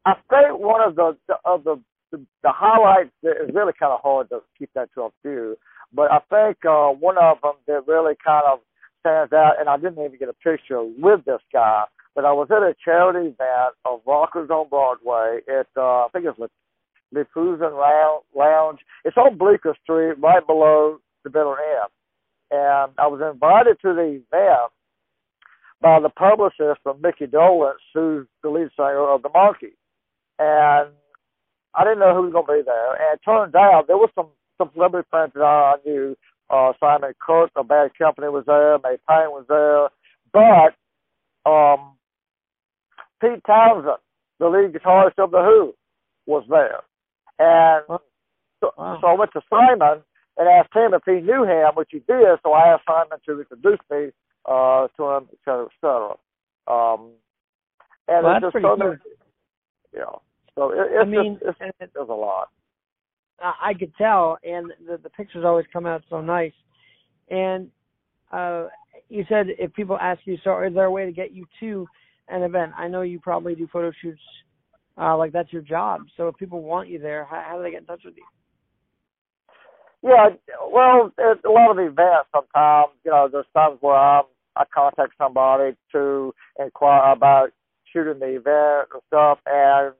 I 0.05 0.13
think 0.29 0.59
one 0.59 0.81
of 0.81 0.95
the, 0.95 1.17
the 1.27 1.35
of 1.45 1.63
the, 1.63 1.81
the 2.11 2.25
the 2.43 2.51
highlights 2.51 3.11
that 3.23 3.35
is 3.43 3.53
really 3.53 3.73
kind 3.79 3.93
of 3.93 4.01
hard 4.01 4.29
to 4.29 4.39
keep 4.57 4.69
that 4.75 4.89
to 4.95 5.03
a 5.03 5.09
few, 5.21 5.57
but 5.93 6.11
I 6.11 6.19
think 6.29 6.57
uh, 6.65 6.89
one 6.89 7.17
of 7.17 7.37
them 7.43 7.53
that 7.67 7.87
really 7.87 8.15
kind 8.23 8.43
of 8.51 8.59
stands 9.01 9.33
out, 9.33 9.59
and 9.59 9.69
I 9.69 9.77
didn't 9.77 10.03
even 10.03 10.17
get 10.17 10.29
a 10.29 10.33
picture 10.33 10.81
with 10.83 11.25
this 11.25 11.41
guy, 11.53 11.83
but 12.17 12.25
I 12.25 12.33
was 12.33 12.47
at 12.49 12.63
a 12.63 12.73
charity 12.83 13.29
event 13.29 13.75
of 13.85 14.01
Rockers 14.07 14.49
on 14.49 14.67
Broadway 14.69 15.41
at 15.47 15.67
uh, 15.77 16.05
I 16.05 16.07
think 16.11 16.25
it's 16.25 16.39
Le, 16.39 16.47
Le 17.11 17.23
Poisson 17.25 17.73
Rouge. 17.77 18.79
It's 19.05 19.17
on 19.17 19.37
Bleecker 19.37 19.75
Street, 19.83 20.15
right 20.17 20.45
below 20.45 20.97
the 21.23 21.29
Bitter 21.29 21.53
End. 21.53 21.91
And 22.49 22.91
I 22.97 23.05
was 23.05 23.21
invited 23.21 23.77
to 23.83 23.93
the 23.93 24.17
event 24.17 24.71
by 25.79 25.99
the 25.99 26.09
publicist 26.09 26.81
of 26.87 27.01
Mickey 27.01 27.27
Dolenz, 27.27 27.75
who's 27.93 28.25
the 28.41 28.49
lead 28.49 28.69
singer 28.75 29.07
of 29.07 29.21
the 29.21 29.29
Monkees. 29.29 29.77
And 30.39 30.89
I 31.75 31.83
didn't 31.83 31.99
know 31.99 32.15
who 32.15 32.23
was 32.23 32.33
going 32.33 32.47
to 32.47 32.53
be 32.53 32.65
there. 32.65 32.93
And 32.93 33.13
it 33.13 33.21
turns 33.23 33.53
out 33.53 33.83
there 33.85 33.95
was 33.95 34.09
some 34.15 34.29
some 34.57 34.71
celebrity 34.73 35.07
friends 35.11 35.33
that 35.35 35.43
I 35.43 35.75
knew. 35.85 36.17
Uh, 36.49 36.73
Simon 36.79 37.13
Kirke 37.21 37.49
of 37.55 37.67
Bad 37.67 37.91
Company 37.95 38.29
was 38.29 38.45
there. 38.47 38.79
May 38.79 38.97
Payne 39.07 39.29
was 39.29 39.45
there. 39.47 39.89
But 40.33 40.73
um, 41.47 41.96
Pete 43.21 43.43
Townshend, 43.45 43.97
the 44.39 44.47
lead 44.47 44.73
guitarist 44.73 45.17
of 45.17 45.31
The 45.31 45.41
Who, 45.41 45.73
was 46.25 46.43
there. 46.49 46.81
And 47.39 47.99
so, 48.59 48.71
wow. 48.77 48.97
so 49.01 49.07
I 49.07 49.13
went 49.13 49.31
to 49.33 49.41
Simon 49.49 50.03
and 50.37 50.47
asked 50.47 50.75
him 50.75 50.93
if 50.93 51.01
he 51.05 51.25
knew 51.25 51.43
him, 51.43 51.71
which 51.75 51.89
he 51.91 51.99
did. 51.99 52.39
So 52.43 52.53
I 52.53 52.73
asked 52.73 52.83
Simon 52.87 53.19
to 53.25 53.39
introduce 53.41 53.79
me 53.91 54.11
uh, 54.45 54.87
to 54.97 55.03
him, 55.03 55.27
et 55.31 55.39
cetera, 55.45 55.65
et 55.65 55.71
cetera. 55.81 56.15
Um, 56.67 57.11
and 58.07 58.23
well, 58.25 58.35
it's 58.35 58.45
just 58.45 58.63
so 58.63 58.75
many, 58.75 58.95
yeah. 59.93 60.03
So 60.55 60.71
it, 60.71 60.77
it's 60.91 61.01
I 61.01 61.05
mean, 61.05 61.39
just, 61.43 61.57
it's, 61.61 61.75
it, 61.79 61.91
there's 61.93 62.09
a 62.09 62.13
lot. 62.13 62.49
I 63.39 63.73
could 63.77 63.93
tell, 63.97 64.37
and 64.43 64.73
the, 64.87 64.97
the 64.97 65.09
pictures 65.11 65.45
always 65.45 65.65
come 65.71 65.85
out 65.85 66.03
so 66.09 66.21
nice. 66.21 66.53
And 67.29 67.69
uh, 68.31 68.65
you 69.09 69.25
said 69.29 69.47
if 69.59 69.73
people 69.73 69.97
ask 70.01 70.21
you, 70.25 70.37
so 70.43 70.59
is 70.63 70.73
there 70.73 70.85
a 70.85 70.91
way 70.91 71.05
to 71.05 71.11
get 71.11 71.31
you 71.31 71.45
to 71.59 71.87
an 72.29 72.43
event? 72.43 72.73
I 72.77 72.87
know 72.87 73.01
you 73.01 73.19
probably 73.19 73.55
do 73.55 73.67
photo 73.71 73.91
shoots, 74.01 74.21
uh, 74.97 75.17
like 75.17 75.31
that's 75.31 75.51
your 75.53 75.61
job. 75.61 76.01
So 76.15 76.27
if 76.27 76.35
people 76.37 76.61
want 76.61 76.89
you 76.89 76.99
there, 76.99 77.25
how, 77.25 77.43
how 77.47 77.57
do 77.57 77.63
they 77.63 77.71
get 77.71 77.81
in 77.81 77.85
touch 77.85 78.01
with 78.05 78.15
you? 78.17 78.25
Yeah, 80.03 80.29
well, 80.71 81.11
a 81.19 81.49
lot 81.49 81.71
of 81.71 81.79
events, 81.79 82.29
sometimes 82.33 82.93
you 83.03 83.11
know, 83.11 83.27
there's 83.31 83.45
times 83.53 83.77
where 83.81 83.95
I'm 83.95 84.25
I 84.55 84.63
contact 84.73 85.13
somebody 85.17 85.75
to 85.91 86.33
inquire 86.59 87.11
about 87.13 87.49
shooting 87.93 88.19
the 88.19 88.37
event 88.37 88.89
and 88.93 89.01
stuff, 89.07 89.39
and 89.45 89.93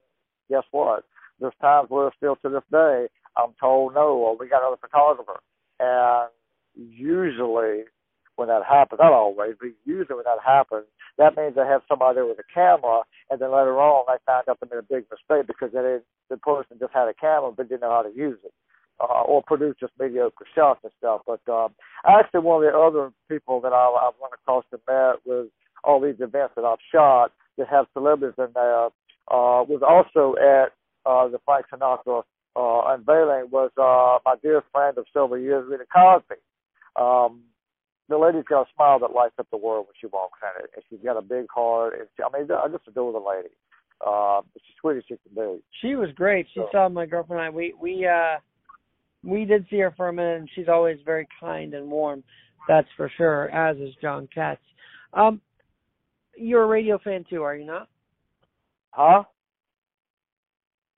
guess 0.50 0.64
what? 0.72 1.04
There's 1.40 1.54
times 1.62 1.90
where 1.90 2.12
still 2.18 2.36
to 2.38 2.50
this 2.50 2.64
day 2.72 3.08
I'm 3.38 3.54
told 3.60 3.94
no, 3.94 4.18
or 4.18 4.38
we 4.38 4.50
got 4.50 4.62
another 4.62 4.82
photographer, 4.82 5.40
and 5.80 6.30
usually 6.76 7.84
when 8.36 8.48
that 8.48 8.64
happens, 8.68 9.00
not 9.02 9.14
always, 9.14 9.56
but 9.60 9.70
usually 9.86 10.16
when 10.16 10.26
that 10.26 10.44
happens, 10.46 10.86
that 11.18 11.36
means 11.36 11.56
they 11.56 11.66
have 11.66 11.82
somebody 11.88 12.16
there 12.16 12.26
with 12.26 12.40
a 12.40 12.54
camera, 12.54 13.02
and 13.30 13.40
then 13.40 13.52
later 13.52 13.80
on 13.80 14.06
they 14.08 14.18
find 14.26 14.48
out 14.48 14.60
they 14.62 14.68
made 14.70 14.80
a 14.80 14.94
big 14.94 15.06
mistake 15.10 15.48
because 15.48 15.72
they 15.74 16.00
the 16.30 16.38
person 16.38 16.78
just 16.80 16.94
had 16.94 17.08
a 17.08 17.14
camera 17.14 17.52
but 17.52 17.70
didn't 17.70 17.82
know 17.82 17.92
how 17.92 18.04
to 18.04 18.16
use 18.16 18.38
it 18.44 18.54
uh, 19.00 19.22
or 19.24 19.42
produce 19.44 19.76
just 19.80 19.94
mediocre 20.00 20.46
shots 20.56 20.82
and 20.84 20.92
stuff. 20.98 21.22
But 21.26 21.42
um, 21.52 21.74
actually, 22.06 22.42
one 22.42 22.64
of 22.64 22.72
the 22.72 22.78
other 22.78 23.12
people 23.30 23.62
that 23.62 23.74
I, 23.74 23.86
I've 23.88 24.20
run 24.22 24.32
across 24.34 24.66
and 24.72 24.82
met 24.88 25.20
with 25.26 25.48
all 25.84 26.02
these 26.02 26.20
events 26.20 26.54
that 26.56 26.66
I've 26.66 26.84
shot 26.92 27.32
that 27.58 27.68
have 27.68 27.86
celebrities 27.94 28.36
in 28.38 28.52
there 28.54 28.86
uh, 28.86 29.64
was 29.64 29.82
also 29.88 30.36
at 30.40 30.74
uh, 31.06 31.28
the 31.28 31.40
Frank 31.46 31.66
Sinatra 31.72 32.24
uh, 32.56 32.82
unveiling 32.88 33.50
was 33.52 33.72
uh, 33.78 34.18
my 34.26 34.36
dear 34.42 34.64
friend 34.72 34.98
of 34.98 35.06
several 35.14 35.38
years, 35.38 35.66
Rita 35.70 35.86
Cosby. 35.94 36.36
Um, 36.96 37.44
the 38.10 38.18
lady's 38.18 38.44
got 38.50 38.62
a 38.62 38.74
smile 38.76 39.00
that 39.00 39.14
lights 39.14 39.36
up 39.40 39.48
the 39.52 39.58
world 39.58 39.88
when 39.88 39.96
she 40.00 40.08
walks 40.08 40.40
in 40.42 40.64
it, 40.64 40.72
and 40.76 40.84
she's 40.90 41.04
got 41.04 41.18
a 41.18 41.22
big 41.22 41.46
heart. 41.54 41.94
And 42.00 42.08
she, 42.16 42.24
I 42.24 42.38
mean, 42.38 42.50
I 42.52 42.68
just 42.70 42.88
adore 42.88 43.12
the 43.12 43.20
lady. 43.20 43.54
Uh, 44.06 44.42
she's 44.54 44.76
sweet 44.80 44.98
as 44.98 45.04
she 45.08 45.16
can 45.18 45.36
be. 45.36 45.64
She 45.82 45.96
was 45.96 46.10
great. 46.16 46.48
She 46.54 46.60
so. 46.60 46.70
saw 46.72 46.90
my 46.90 47.06
girlfriend 47.06 47.42
and 47.42 47.48
I. 47.48 47.50
We 47.50 47.74
we 47.80 48.06
uh 48.06 48.38
we 49.24 49.46
did 49.46 49.66
see 49.70 49.80
her 49.80 49.94
for 49.98 50.10
a 50.10 50.14
minute, 50.14 50.40
and 50.40 50.50
she's 50.56 50.68
always 50.68 51.00
very 51.06 51.28
kind 51.40 51.74
and 51.74 51.90
warm. 51.90 52.24
That's 52.68 52.88
for 52.96 53.12
sure. 53.18 53.50
As 53.50 53.78
is 53.78 53.94
John 54.02 54.28
Katz. 54.34 54.62
Um, 55.14 55.42
you're 56.36 56.64
a 56.64 56.68
radio 56.68 57.00
fan 57.04 57.26
too, 57.30 57.44
are 57.44 57.56
you 57.56 57.66
not? 57.66 57.90
Huh? 58.92 59.24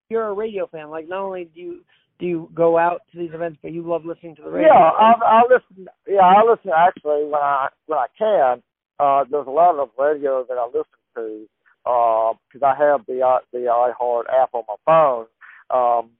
You're 0.09 0.27
a 0.27 0.33
radio 0.33 0.67
fan. 0.67 0.89
Like, 0.89 1.07
not 1.07 1.21
only 1.21 1.45
do 1.45 1.59
you 1.59 1.81
do 2.19 2.25
you 2.25 2.49
go 2.53 2.77
out 2.77 3.01
to 3.11 3.17
these 3.17 3.33
events, 3.33 3.57
but 3.61 3.71
you 3.71 3.81
love 3.87 4.05
listening 4.05 4.35
to 4.37 4.41
the 4.41 4.49
radio. 4.49 4.73
Yeah, 4.73 4.89
I'll, 4.99 5.15
I'll 5.25 5.49
listen. 5.49 5.87
Yeah, 6.07 6.21
I 6.21 6.43
listen 6.43 6.71
actually 6.75 7.23
when 7.25 7.41
I 7.41 7.67
when 7.87 7.99
I 7.99 8.07
can. 8.17 8.61
Uh, 8.99 9.23
there's 9.31 9.47
a 9.47 9.51
lot 9.51 9.79
of 9.79 9.89
radio 9.97 10.45
that 10.47 10.57
I 10.57 10.65
listen 10.65 10.83
to 11.15 11.45
because 11.85 12.61
uh, 12.61 12.65
I 12.65 12.75
have 12.75 13.05
the 13.07 13.21
uh, 13.21 13.39
the 13.53 13.59
iHeart 13.59 14.23
app 14.29 14.49
on 14.53 14.63
my 14.67 14.75
phone. 14.85 15.25
Um, 15.69 16.11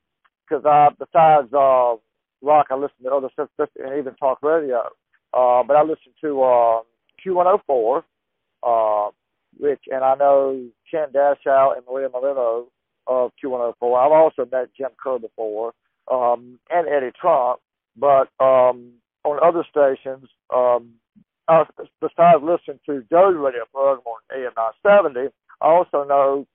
because 0.50 0.66
uh, 0.66 0.90
besides 0.98 1.54
uh, 1.54 1.96
rock, 2.42 2.68
I 2.70 2.76
listen 2.76 3.04
to 3.04 3.12
other 3.12 3.30
stuff 3.34 3.50
and 3.58 4.00
even 4.00 4.16
talk 4.16 4.40
radio. 4.42 4.84
Uh, 5.34 5.64
but 5.64 5.76
I 5.76 5.84
listen 5.84 6.12
to 6.22 6.42
uh, 6.42 6.82
Q104, 7.24 8.04
uh, 8.64 9.12
which, 9.60 9.82
and 9.88 10.04
I 10.04 10.16
know 10.16 10.68
Ken 10.90 11.08
Dashow 11.14 11.78
and 11.78 11.86
Maria 11.90 12.10
Milito 12.10 12.66
of 13.06 13.32
Q104. 13.44 14.06
I've 14.06 14.12
also 14.12 14.48
met 14.52 14.70
Jim 14.76 14.90
Kerr 15.02 15.20
before, 15.20 15.74
um, 16.10 16.60
and 16.70 16.88
Eddie 16.88 17.12
Trunk. 17.20 17.60
But 17.96 18.30
um, 18.40 18.94
on 19.24 19.40
other 19.44 19.66
stations, 19.70 20.30
um, 20.54 20.94
besides 22.02 22.44
listening 22.44 22.80
to 22.86 23.04
Joe's 23.10 23.36
radio 23.36 23.66
program 23.74 24.04
on 24.06 24.20
AM 24.34 24.54
970, 24.84 25.34
I 25.62 25.68
also 25.68 26.04
know 26.08 26.48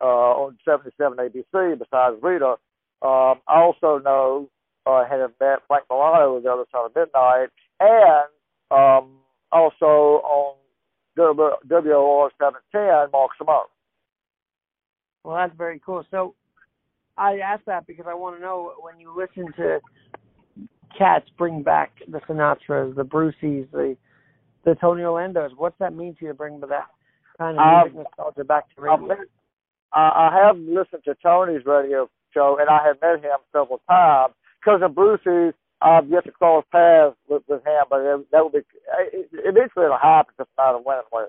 uh, 0.00 0.04
on 0.04 0.58
77 0.64 1.16
ABC, 1.18 1.78
besides 1.78 2.16
Rita, 2.22 2.56
um, 3.02 3.40
I 3.48 3.60
also 3.60 3.98
know 3.98 4.50
uh, 4.86 5.04
had 5.04 5.20
met 5.40 5.60
Frank 5.66 5.84
Morano 5.90 6.40
the 6.40 6.52
other 6.52 6.64
side 6.72 6.86
of 6.86 6.94
midnight, 6.94 7.48
and 7.80 8.28
um, 8.70 9.18
also 9.52 10.20
on 10.24 10.56
WOR 11.16 12.30
710, 12.38 13.10
Mark 13.12 13.30
Simone. 13.38 13.64
Well, 15.22 15.36
that's 15.36 15.56
very 15.56 15.80
cool. 15.84 16.04
So 16.10 16.34
I 17.16 17.38
asked 17.38 17.66
that 17.66 17.86
because 17.86 18.06
I 18.08 18.14
want 18.14 18.36
to 18.36 18.42
know 18.42 18.72
when 18.80 18.98
you 18.98 19.14
listen 19.16 19.52
to 19.56 19.80
Cats 20.96 21.26
bring 21.36 21.62
back 21.62 21.92
the 22.08 22.20
Sinatras, 22.20 22.94
the 22.94 23.04
Brucies, 23.04 23.70
the 23.72 23.96
the 24.64 24.74
Tony 24.76 25.02
Orlando's. 25.02 25.52
What's 25.56 25.78
that 25.78 25.94
mean 25.94 26.14
to 26.14 26.24
you 26.24 26.28
to 26.28 26.34
bring 26.34 26.60
that 26.60 26.86
kind 27.38 27.58
of 27.58 27.84
music 27.84 27.98
um, 27.98 28.04
nostalgia 28.04 28.44
back 28.44 28.74
to 28.74 28.80
radio? 28.80 29.16
I 29.92 30.30
have 30.44 30.56
listened 30.56 31.04
to 31.04 31.14
Tony's 31.22 31.64
radio 31.66 32.08
show, 32.32 32.56
and 32.58 32.68
I 32.68 32.80
have 32.84 32.96
met 33.00 33.24
him 33.24 33.38
several 33.52 33.80
times. 33.88 34.34
Cousin 34.64 34.92
Brucie, 34.92 35.52
I've 35.82 36.08
yet 36.08 36.24
to 36.24 36.32
cross 36.32 36.64
paths 36.72 37.16
with, 37.28 37.42
with 37.46 37.64
him, 37.64 37.84
but 37.90 38.00
it, 38.00 38.26
that 38.32 38.42
would 38.42 38.52
be 38.52 38.60
eventually 39.32 39.84
it'll 39.84 39.98
happen. 39.98 40.34
Just 40.38 40.50
a 40.58 40.72
when 40.78 40.96
and 40.96 41.06
where. 41.10 41.28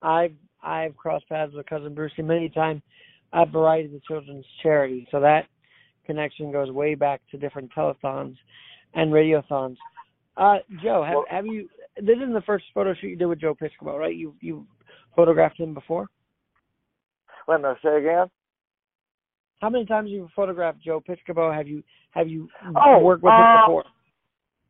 I've 0.00 0.34
I've 0.62 0.96
crossed 0.96 1.28
paths 1.28 1.52
with 1.54 1.66
cousin 1.66 1.94
Brucie 1.94 2.24
many 2.24 2.48
times 2.48 2.82
at 3.32 3.50
Variety 3.50 3.86
of 3.86 3.92
the 3.92 4.00
Children's 4.06 4.46
Charity, 4.62 5.06
so 5.10 5.20
that 5.20 5.46
connection 6.06 6.50
goes 6.50 6.70
way 6.70 6.94
back 6.94 7.20
to 7.30 7.38
different 7.38 7.70
telethons 7.74 8.36
and 8.94 9.12
radiothons. 9.12 9.76
Uh, 10.36 10.56
Joe, 10.82 11.04
have, 11.04 11.14
well, 11.14 11.24
have 11.28 11.46
you? 11.46 11.68
This 11.96 12.16
isn't 12.16 12.32
the 12.32 12.42
first 12.42 12.64
photo 12.72 12.94
shoot 12.94 13.08
you 13.08 13.16
did 13.16 13.26
with 13.26 13.40
Joe 13.40 13.54
Piscopo, 13.54 13.98
right? 13.98 14.14
You 14.14 14.34
you 14.40 14.66
photographed 15.16 15.58
him 15.58 15.74
before. 15.74 16.06
Let 17.48 17.60
me 17.60 17.68
say 17.82 17.98
again. 17.98 18.26
How 19.60 19.70
many 19.70 19.84
times 19.86 20.06
have 20.06 20.12
you 20.12 20.28
photographed 20.36 20.80
Joe 20.80 21.02
Piscopo? 21.06 21.54
Have 21.54 21.66
you 21.66 21.82
have 22.12 22.28
you 22.28 22.48
oh, 22.76 23.00
worked 23.00 23.24
with 23.24 23.32
uh, 23.32 23.36
him 23.36 23.60
before? 23.66 23.84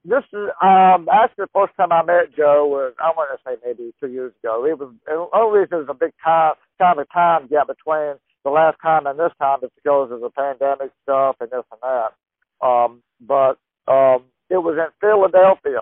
This 0.05 0.25
is 0.33 0.49
um 0.63 1.07
actually 1.13 1.45
the 1.45 1.49
first 1.53 1.75
time 1.77 1.93
I 1.93 2.03
met 2.03 2.35
Joe 2.35 2.67
was 2.67 2.95
I 2.99 3.11
want 3.11 3.31
to 3.37 3.45
say 3.45 3.57
maybe 3.65 3.93
two 4.01 4.09
years 4.09 4.33
ago. 4.43 4.65
It 4.65 4.79
was 4.79 4.95
only 5.35 5.59
reason 5.59 5.69
there 5.71 5.79
was 5.81 5.89
a 5.91 5.95
big 5.95 6.13
time 6.25 6.55
kind 6.79 6.99
of 6.99 7.13
time 7.13 7.49
gap 7.49 7.67
between 7.67 8.15
the 8.45 8.51
last 8.51 8.77
time 8.83 9.07
and 9.07 9.19
this 9.19 9.33
time 9.41 9.59
is 9.63 9.71
because 9.77 10.11
of 10.11 10.21
the 10.21 10.31
pandemic 10.31 10.91
stuff 11.03 11.37
and 11.41 11.51
this 11.51 11.65
and 11.71 11.81
that. 11.83 12.67
Um, 12.67 13.03
but 13.21 13.59
um, 13.91 14.25
it 14.51 14.59
was 14.59 14.79
in 14.79 14.91
Philadelphia 15.01 15.81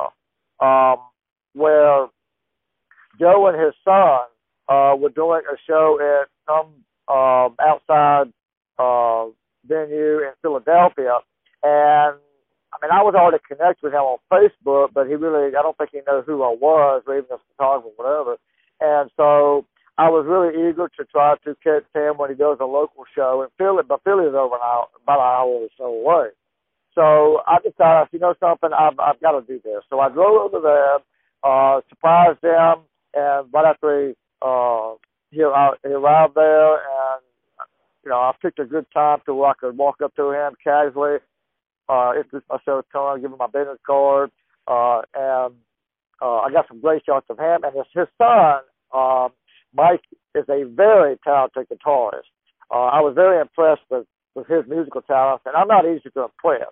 um, 0.61 0.97
where 1.55 2.07
Joe 3.19 3.47
and 3.49 3.61
his 3.61 3.75
son 3.85 4.21
uh, 4.69 4.95
were 4.97 5.11
doing 5.11 5.43
a 5.51 5.57
show 5.67 5.99
at 6.01 6.29
some 6.47 6.85
um, 7.09 7.57
outside 7.61 8.33
uh, 8.79 9.27
venue 9.67 10.19
in 10.19 10.33
Philadelphia, 10.43 11.19
and 11.63 12.17
I 12.73 12.77
mean, 12.83 12.91
I 12.93 13.03
was 13.03 13.15
already 13.15 13.43
connected 13.47 13.83
with 13.83 13.95
him 13.95 14.01
on 14.01 14.19
Facebook, 14.31 14.89
but 14.93 15.07
he 15.07 15.15
really, 15.15 15.57
I 15.57 15.63
don't 15.63 15.77
think 15.79 15.91
he 15.93 16.01
knew 16.07 16.23
who 16.27 16.43
I 16.43 16.55
was, 16.61 17.03
or 17.07 17.17
even 17.17 17.31
a 17.33 17.39
photographer, 17.57 17.89
or 17.97 18.05
whatever. 18.05 18.37
And 18.81 19.11
so 19.17 19.65
I 19.99 20.11
was 20.11 20.27
really 20.29 20.69
eager 20.69 20.91
to 20.99 21.05
try 21.07 21.37
to 21.45 21.57
catch 21.65 21.85
him 21.95 22.19
when 22.19 22.31
he 22.31 22.37
does 22.37 22.59
a 22.61 22.67
local 22.67 23.05
show 23.15 23.43
in 23.43 23.49
Philly, 23.57 23.83
but 23.89 24.03
Philly 24.05 24.27
is 24.27 24.35
over 24.35 24.57
an 24.57 24.61
hour, 24.63 24.87
about 25.03 25.21
an 25.21 25.25
hour 25.25 25.49
or 25.49 25.69
so 25.79 25.85
away. 25.85 26.29
So 26.95 27.41
I 27.47 27.59
decided, 27.59 28.09
you 28.13 28.19
know 28.19 28.35
something, 28.41 28.71
I've, 28.73 28.99
I've 28.99 29.21
got 29.21 29.33
to 29.33 29.47
do 29.47 29.61
this. 29.65 29.83
So 29.89 30.01
I 30.01 30.11
drove 30.11 30.53
over 30.53 30.61
there, 30.61 30.99
uh, 31.43 31.81
surprised 31.89 32.43
them, 32.43 32.85
and 33.15 33.49
right 33.53 33.65
after 33.65 34.09
he 34.09 34.15
uh, 34.43 34.95
he, 35.31 35.43
uh, 35.43 35.71
he 35.83 35.89
arrived 35.91 36.35
there, 36.35 36.75
and 36.75 37.23
you 38.05 38.11
know 38.11 38.17
I 38.17 38.33
picked 38.41 38.59
a 38.59 38.65
good 38.65 38.87
time 38.93 39.19
to 39.27 39.35
where 39.35 39.51
I 39.51 39.55
could 39.59 39.77
walk 39.77 39.97
up 40.05 40.15
to 40.17 40.31
him 40.31 40.55
casually, 40.63 41.19
uh, 41.89 42.13
introduce 42.17 42.47
myself 42.49 42.85
to 42.93 42.99
him, 43.01 43.21
give 43.23 43.33
him 43.33 43.39
my 43.39 43.47
business 43.47 43.79
card, 43.87 44.31
uh, 44.69 45.01
and 45.15 45.55
uh, 46.21 46.39
I 46.41 46.51
got 46.53 46.69
some 46.69 46.81
great 46.81 47.05
shots 47.05 47.27
of 47.31 47.39
him 47.39 47.65
and 47.65 47.75
his, 47.75 47.87
his 47.95 48.09
son. 48.19 48.61
Um, 48.95 49.31
Mike 49.77 50.03
is 50.35 50.45
a 50.49 50.65
very 50.65 51.19
talented 51.25 51.67
guitarist. 51.69 52.31
Uh, 52.73 52.87
I 52.87 53.01
was 53.01 53.15
very 53.15 53.41
impressed 53.41 53.83
with 53.91 54.07
with 54.35 54.47
his 54.49 54.65
musical 54.69 55.01
talent, 55.03 55.43
and 55.47 55.57
I'm 55.57 55.69
not 55.69 55.87
easy 55.87 56.11
to 56.13 56.25
impress, 56.25 56.69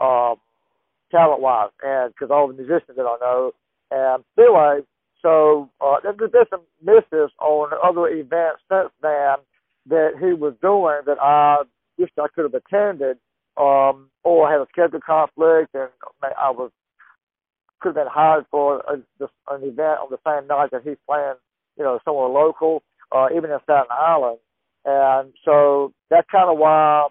um, 0.00 0.36
talent 1.10 1.40
wise, 1.40 1.70
and 1.82 2.12
because 2.12 2.30
all 2.30 2.46
the 2.48 2.54
musicians 2.54 2.96
that 2.96 3.02
I 3.02 3.16
know. 3.20 3.52
And 3.90 4.24
anyway, 4.38 4.80
so 5.20 5.68
uh, 5.80 5.96
there's 6.02 6.30
been 6.30 6.44
some 6.48 6.62
misses 6.82 7.30
on 7.40 7.70
other 7.82 8.08
events 8.08 8.62
since 8.70 8.90
then 9.02 9.36
that 9.86 10.12
he 10.20 10.32
was 10.32 10.54
doing 10.62 11.00
that 11.06 11.18
I 11.20 11.62
wish 11.98 12.10
I 12.18 12.28
could 12.34 12.44
have 12.44 12.54
attended, 12.54 13.18
um, 13.56 14.10
or 14.24 14.50
had 14.50 14.60
a 14.60 14.66
schedule 14.70 15.00
conflict, 15.04 15.74
and 15.74 15.90
I 16.22 16.50
was 16.50 16.70
could 17.80 17.96
have 17.96 18.06
been 18.06 18.12
hired 18.12 18.46
for 18.50 18.80
a, 18.88 18.94
an 19.52 19.62
event 19.62 19.98
on 20.00 20.08
the 20.10 20.18
same 20.24 20.46
night 20.46 20.70
that 20.70 20.82
he's 20.84 20.96
playing, 21.06 21.34
you 21.76 21.84
know, 21.84 21.98
somewhere 22.04 22.28
local, 22.28 22.82
uh, 23.14 23.28
even 23.36 23.50
in 23.50 23.58
Staten 23.64 23.86
Island. 23.90 24.38
And 24.84 25.32
so 25.44 25.92
that's 26.10 26.28
kind 26.30 26.50
of 26.50 26.58
why 26.58 27.08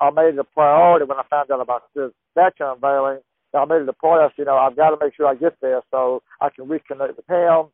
I 0.00 0.10
made 0.10 0.34
it 0.34 0.38
a 0.38 0.44
priority 0.44 1.06
when 1.06 1.18
I 1.18 1.22
found 1.30 1.50
out 1.50 1.60
about 1.60 1.82
this 1.94 2.10
statue 2.32 2.72
unveiling. 2.72 3.18
I 3.54 3.64
made 3.64 3.82
it 3.82 3.88
a 3.88 3.92
priority. 3.92 4.34
You 4.38 4.44
know, 4.44 4.56
I've 4.56 4.76
got 4.76 4.90
to 4.90 4.96
make 5.02 5.14
sure 5.16 5.26
I 5.26 5.34
get 5.34 5.56
there 5.60 5.82
so 5.90 6.22
I 6.40 6.50
can 6.50 6.66
reconnect 6.66 7.16
with 7.16 7.28
him. 7.28 7.70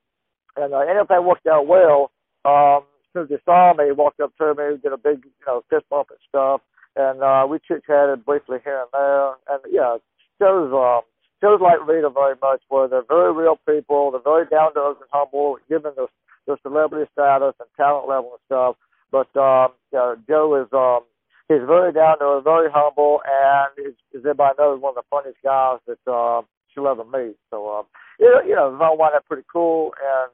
And 0.57 0.73
uh, 0.73 0.79
everything 0.79 1.27
worked 1.27 1.47
out 1.47 1.67
well. 1.67 2.13
Um, 2.45 2.85
as 2.85 3.13
soon 3.13 3.23
as 3.25 3.29
he 3.29 3.37
saw 3.45 3.75
me, 3.75 3.91
walked 3.93 4.21
up 4.21 4.33
to 4.39 4.55
me, 4.55 4.79
did 4.83 4.93
a 4.93 4.97
big, 4.97 5.25
you 5.25 5.47
know, 5.47 5.65
fist 5.69 5.85
bump 5.91 6.09
and 6.11 6.19
stuff. 6.29 6.61
And 6.97 7.23
uh, 7.23 7.47
we 7.49 7.59
chit 7.67 7.83
chatted 7.87 8.25
briefly 8.25 8.59
here 8.63 8.83
and 8.83 8.91
there. 8.93 9.29
And 9.51 9.61
yeah, 9.71 9.97
shows 10.41 10.73
um, 10.73 11.03
shows 11.45 11.61
like 11.61 11.87
Rita 11.87 12.09
very 12.09 12.37
much, 12.41 12.63
where 12.69 12.89
they're 12.89 13.05
very 13.07 13.33
real 13.33 13.61
people. 13.69 14.11
They're 14.11 14.25
very 14.25 14.47
down 14.47 14.73
to 14.75 14.81
earth 14.81 14.97
and 15.01 15.11
humble, 15.13 15.59
given 15.69 15.93
the 15.97 16.07
the 16.47 16.57
celebrity 16.63 17.09
status 17.13 17.55
and 17.61 17.69
talent 17.77 18.09
level 18.09 18.33
and 18.33 18.45
stuff. 18.47 18.77
But 19.13 19.29
um, 19.37 19.73
uh, 19.97 20.17
Joe 20.27 20.57
is 20.61 20.73
um, 20.73 21.05
he's 21.49 21.67
very 21.67 21.93
down 21.93 22.19
to 22.19 22.25
earth, 22.25 22.45
very 22.45 22.69
humble, 22.73 23.21
and 23.25 23.89
is, 23.89 23.95
as 24.15 24.21
everybody 24.21 24.55
knows, 24.59 24.81
one 24.81 24.97
of 24.97 25.05
the 25.05 25.09
funniest 25.11 25.39
guys 25.45 25.79
that 25.87 26.01
uh, 26.11 26.43
she'll 26.73 26.89
ever 26.89 27.05
meet. 27.05 27.37
So 27.51 27.69
um, 27.69 27.85
you 28.19 28.31
know, 28.31 28.41
you 28.41 28.55
know, 28.55 28.75
I 28.75 28.97
find 28.97 29.13
that 29.15 29.27
pretty 29.27 29.45
cool, 29.53 29.93
and 30.01 30.31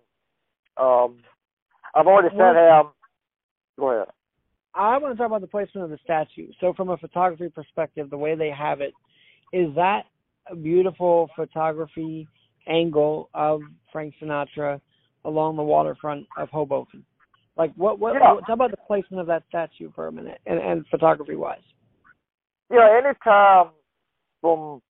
um, 0.79 1.19
I've 1.95 2.07
already 2.07 2.31
sent 2.31 2.57
him. 2.57 2.93
Go 3.79 3.90
ahead. 3.90 4.09
I 4.73 4.99
want 4.99 5.14
to 5.14 5.19
talk 5.19 5.26
about 5.26 5.40
the 5.40 5.49
placement 5.49 5.85
of 5.85 5.90
the 5.90 5.99
statue. 6.05 6.52
So, 6.61 6.73
from 6.75 6.90
a 6.90 6.97
photography 6.97 7.49
perspective, 7.49 8.09
the 8.09 8.17
way 8.17 8.37
they 8.37 8.50
have 8.50 8.81
it, 8.81 8.95
is 9.52 9.75
that 9.75 10.05
beautiful 10.57 11.28
photography 11.37 12.28
angle 12.69 13.28
of 13.35 13.61
Frank 13.92 14.14
Sinatra 14.21 14.80
along 15.25 15.57
the 15.57 15.62
waterfront 15.62 16.26
of 16.37 16.49
Hoboken? 16.50 17.04
Like, 17.57 17.73
what? 17.76 17.99
What? 17.99 18.14
Yeah. 18.14 18.35
what 18.35 18.47
talk 18.47 18.54
about 18.54 18.71
the 18.71 18.76
placement 18.87 19.21
of 19.21 19.26
that 19.26 19.42
statue 19.49 19.90
for 19.95 20.07
a 20.07 20.12
minute, 20.12 20.40
and, 20.47 20.59
and 20.59 20.87
photography 20.90 21.37
wise. 21.37 21.59
Yeah, 22.71 22.88
anytime 22.97 23.73
from 24.40 24.80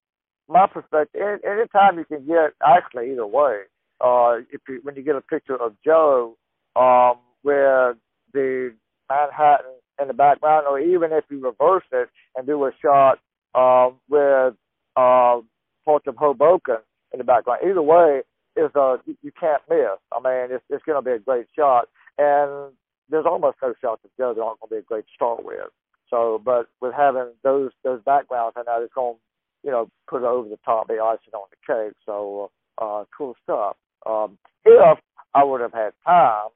my 0.49 0.67
perspective, 0.67 1.21
any, 1.21 1.39
anytime 1.45 1.99
you 1.99 2.05
can 2.05 2.27
get 2.27 2.53
actually 2.65 3.13
either 3.13 3.27
way. 3.27 3.63
Uh, 4.01 4.39
if 4.51 4.61
you 4.69 4.81
when 4.83 4.95
you 4.97 5.03
get 5.03 5.17
a 5.17 5.21
picture 5.21 5.57
of 5.57 5.75
Joe, 5.85 6.37
um, 6.77 7.19
where 7.43 7.97
the 8.33 8.75
Manhattan 9.11 9.73
in 10.01 10.09
the 10.09 10.15
background, 10.15 10.67
or 10.69 10.79
even 10.79 11.13
if 11.13 11.25
you 11.31 11.43
reverse 11.43 11.85
it 11.93 12.09
and 12.37 12.47
do 12.47 12.65
a 12.65 12.71
shot 12.83 13.19
um, 13.55 13.97
with 14.09 14.55
uh, 14.97 15.41
parts 15.85 16.07
of 16.07 16.17
Hoboken 16.17 16.79
in 17.13 17.19
the 17.19 17.25
background, 17.25 17.61
either 17.69 17.83
way 17.83 18.23
is 18.57 18.71
uh 18.75 18.97
you, 19.07 19.33
can't 19.39 19.63
miss. 19.69 19.99
I 20.13 20.21
mean, 20.21 20.55
it's 20.55 20.65
it's 20.71 20.85
going 20.85 21.03
to 21.03 21.09
be 21.09 21.17
a 21.17 21.19
great 21.19 21.47
shot, 21.57 21.89
and 22.19 22.73
there's 23.09 23.27
almost 23.27 23.59
no 23.63 23.75
shots 23.81 24.03
that 24.19 24.25
aren't 24.25 24.39
going 24.39 24.57
to 24.69 24.75
be 24.75 24.77
a 24.79 24.83
great 24.83 25.05
start 25.15 25.45
with. 25.45 25.69
So, 26.09 26.41
but 26.45 26.67
with 26.81 26.93
having 26.95 27.33
those 27.43 27.71
those 27.85 28.01
backgrounds, 28.05 28.57
I 28.57 28.63
know 28.67 28.83
it's 28.83 28.95
going 28.95 29.17
you 29.63 29.71
know 29.71 29.89
put 30.09 30.23
it 30.23 30.27
over 30.27 30.49
the 30.49 30.59
top, 30.65 30.89
be 30.89 30.95
icing 30.95 31.35
on 31.35 31.49
the 31.51 31.73
cake. 31.75 31.97
So, 32.05 32.51
uh, 32.79 33.05
cool 33.17 33.37
stuff. 33.45 33.77
Um, 34.07 34.39
if 34.65 34.99
I 35.35 35.45
would 35.45 35.61
have 35.61 35.73
had 35.73 35.93
time, 36.05 36.49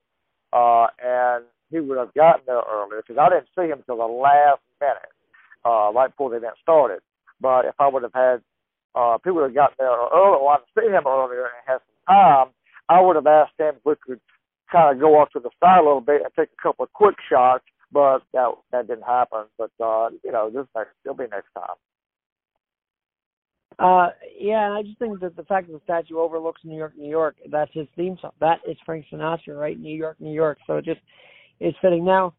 uh, 0.53 0.87
and 1.03 1.45
he 1.71 1.81
would 1.81 1.99
have 1.99 2.15
gotten 2.15 2.43
there 2.47 2.63
earlier, 2.71 3.03
because 3.07 3.19
I 3.21 3.29
didn't 3.29 3.49
see 3.57 3.71
him 3.71 3.79
until 3.79 3.99
the 3.99 4.13
last 4.13 4.61
minute, 4.81 5.13
uh, 5.65 5.93
right 5.95 6.11
before 6.11 6.31
the 6.31 6.37
event 6.37 6.55
started. 6.63 7.01
But 7.41 7.67
if 7.67 7.75
I 7.79 7.89
would 7.89 8.03
have 8.03 8.15
had 8.15 8.43
uh, 8.95 9.19
people 9.19 9.43
have 9.43 9.55
gotten 9.55 9.77
there 9.79 9.89
earlier, 9.89 10.39
or 10.39 10.53
I'd 10.53 10.61
seen 10.79 10.93
him 10.93 11.07
earlier 11.07 11.45
and 11.45 11.67
had 11.67 11.79
some 11.79 12.15
time, 12.15 12.47
I 12.89 13.01
would 13.01 13.17
have 13.17 13.27
asked 13.27 13.59
him 13.59 13.75
if 13.77 13.85
we 13.85 13.95
could 14.07 14.21
kind 14.71 14.95
of 14.95 15.01
go 15.01 15.19
off 15.19 15.31
to 15.33 15.41
the 15.41 15.51
side 15.61 15.81
a 15.81 15.85
little 15.85 16.01
bit 16.01 16.23
and 16.23 16.31
take 16.39 16.51
a 16.53 16.63
couple 16.63 16.85
of 16.85 16.93
quick 16.93 17.17
shots, 17.31 17.65
but 17.93 18.21
that 18.33 18.51
that 18.73 18.89
didn't 18.89 19.05
happen. 19.05 19.45
But 19.59 19.71
uh, 19.83 20.11
you 20.25 20.33
know, 20.33 20.51
this 20.51 20.67
next 20.77 20.91
it'll 21.05 21.17
be 21.17 21.25
next 21.25 21.53
time. 21.55 21.77
Uh, 23.79 24.11
yeah, 24.39 24.67
and 24.67 24.75
I 24.75 24.83
just 24.83 24.99
think 24.99 25.19
that 25.21 25.37
the 25.37 25.43
fact 25.45 25.67
that 25.67 25.73
the 25.73 25.81
statue 25.83 26.19
overlooks 26.19 26.61
New 26.65 26.77
York, 26.77 26.93
New 26.97 27.11
York, 27.11 27.37
that's 27.51 27.73
his 27.75 27.89
theme 27.97 28.17
song. 28.21 28.31
That 28.41 28.61
is 28.69 28.77
Frank 28.87 29.07
Sinatra, 29.13 29.59
right? 29.59 29.79
New 29.79 29.97
York, 29.97 30.17
New 30.21 30.33
York. 30.33 30.59
So 30.67 30.77
it 30.77 30.85
just 30.85 31.01
is 31.59 31.75
fitting. 31.83 32.05
Now, 32.05 32.35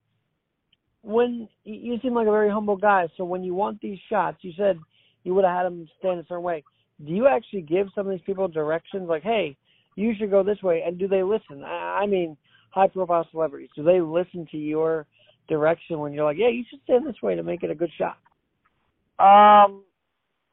when 1.01 1.49
you 1.65 1.97
seem 2.01 2.13
like 2.13 2.27
a 2.27 2.31
very 2.31 2.49
humble 2.49 2.77
guy, 2.77 3.07
so 3.17 3.25
when 3.25 3.43
you 3.43 3.53
want 3.53 3.81
these 3.81 3.99
shots, 4.09 4.37
you 4.41 4.53
said 4.57 4.79
you 5.25 5.33
would 5.33 5.43
have 5.43 5.57
had 5.57 5.65
them 5.65 5.89
stand 5.99 6.19
a 6.19 6.25
certain 6.27 6.43
way. 6.43 6.63
Do 7.05 7.11
you 7.11 7.27
actually 7.27 7.63
give 7.63 7.87
some 7.93 8.07
of 8.07 8.11
these 8.11 8.25
people 8.25 8.47
directions, 8.47 9.09
like, 9.09 9.23
hey, 9.23 9.57
you 9.97 10.13
should 10.17 10.31
go 10.31 10.43
this 10.43 10.63
way, 10.63 10.83
and 10.85 10.97
do 10.97 11.09
they 11.09 11.23
listen? 11.23 11.63
I 11.65 12.05
mean, 12.05 12.37
high-profile 12.69 13.27
celebrities, 13.31 13.69
do 13.75 13.83
they 13.83 13.99
listen 13.99 14.47
to 14.51 14.57
your 14.57 15.05
direction 15.49 15.99
when 15.99 16.13
you're 16.13 16.25
like, 16.25 16.37
yeah, 16.37 16.47
you 16.47 16.63
should 16.69 16.79
stand 16.83 17.05
this 17.05 17.21
way 17.21 17.35
to 17.35 17.43
make 17.43 17.63
it 17.63 17.71
a 17.71 17.75
good 17.75 17.91
shot? 17.97 18.17
Um, 19.19 19.83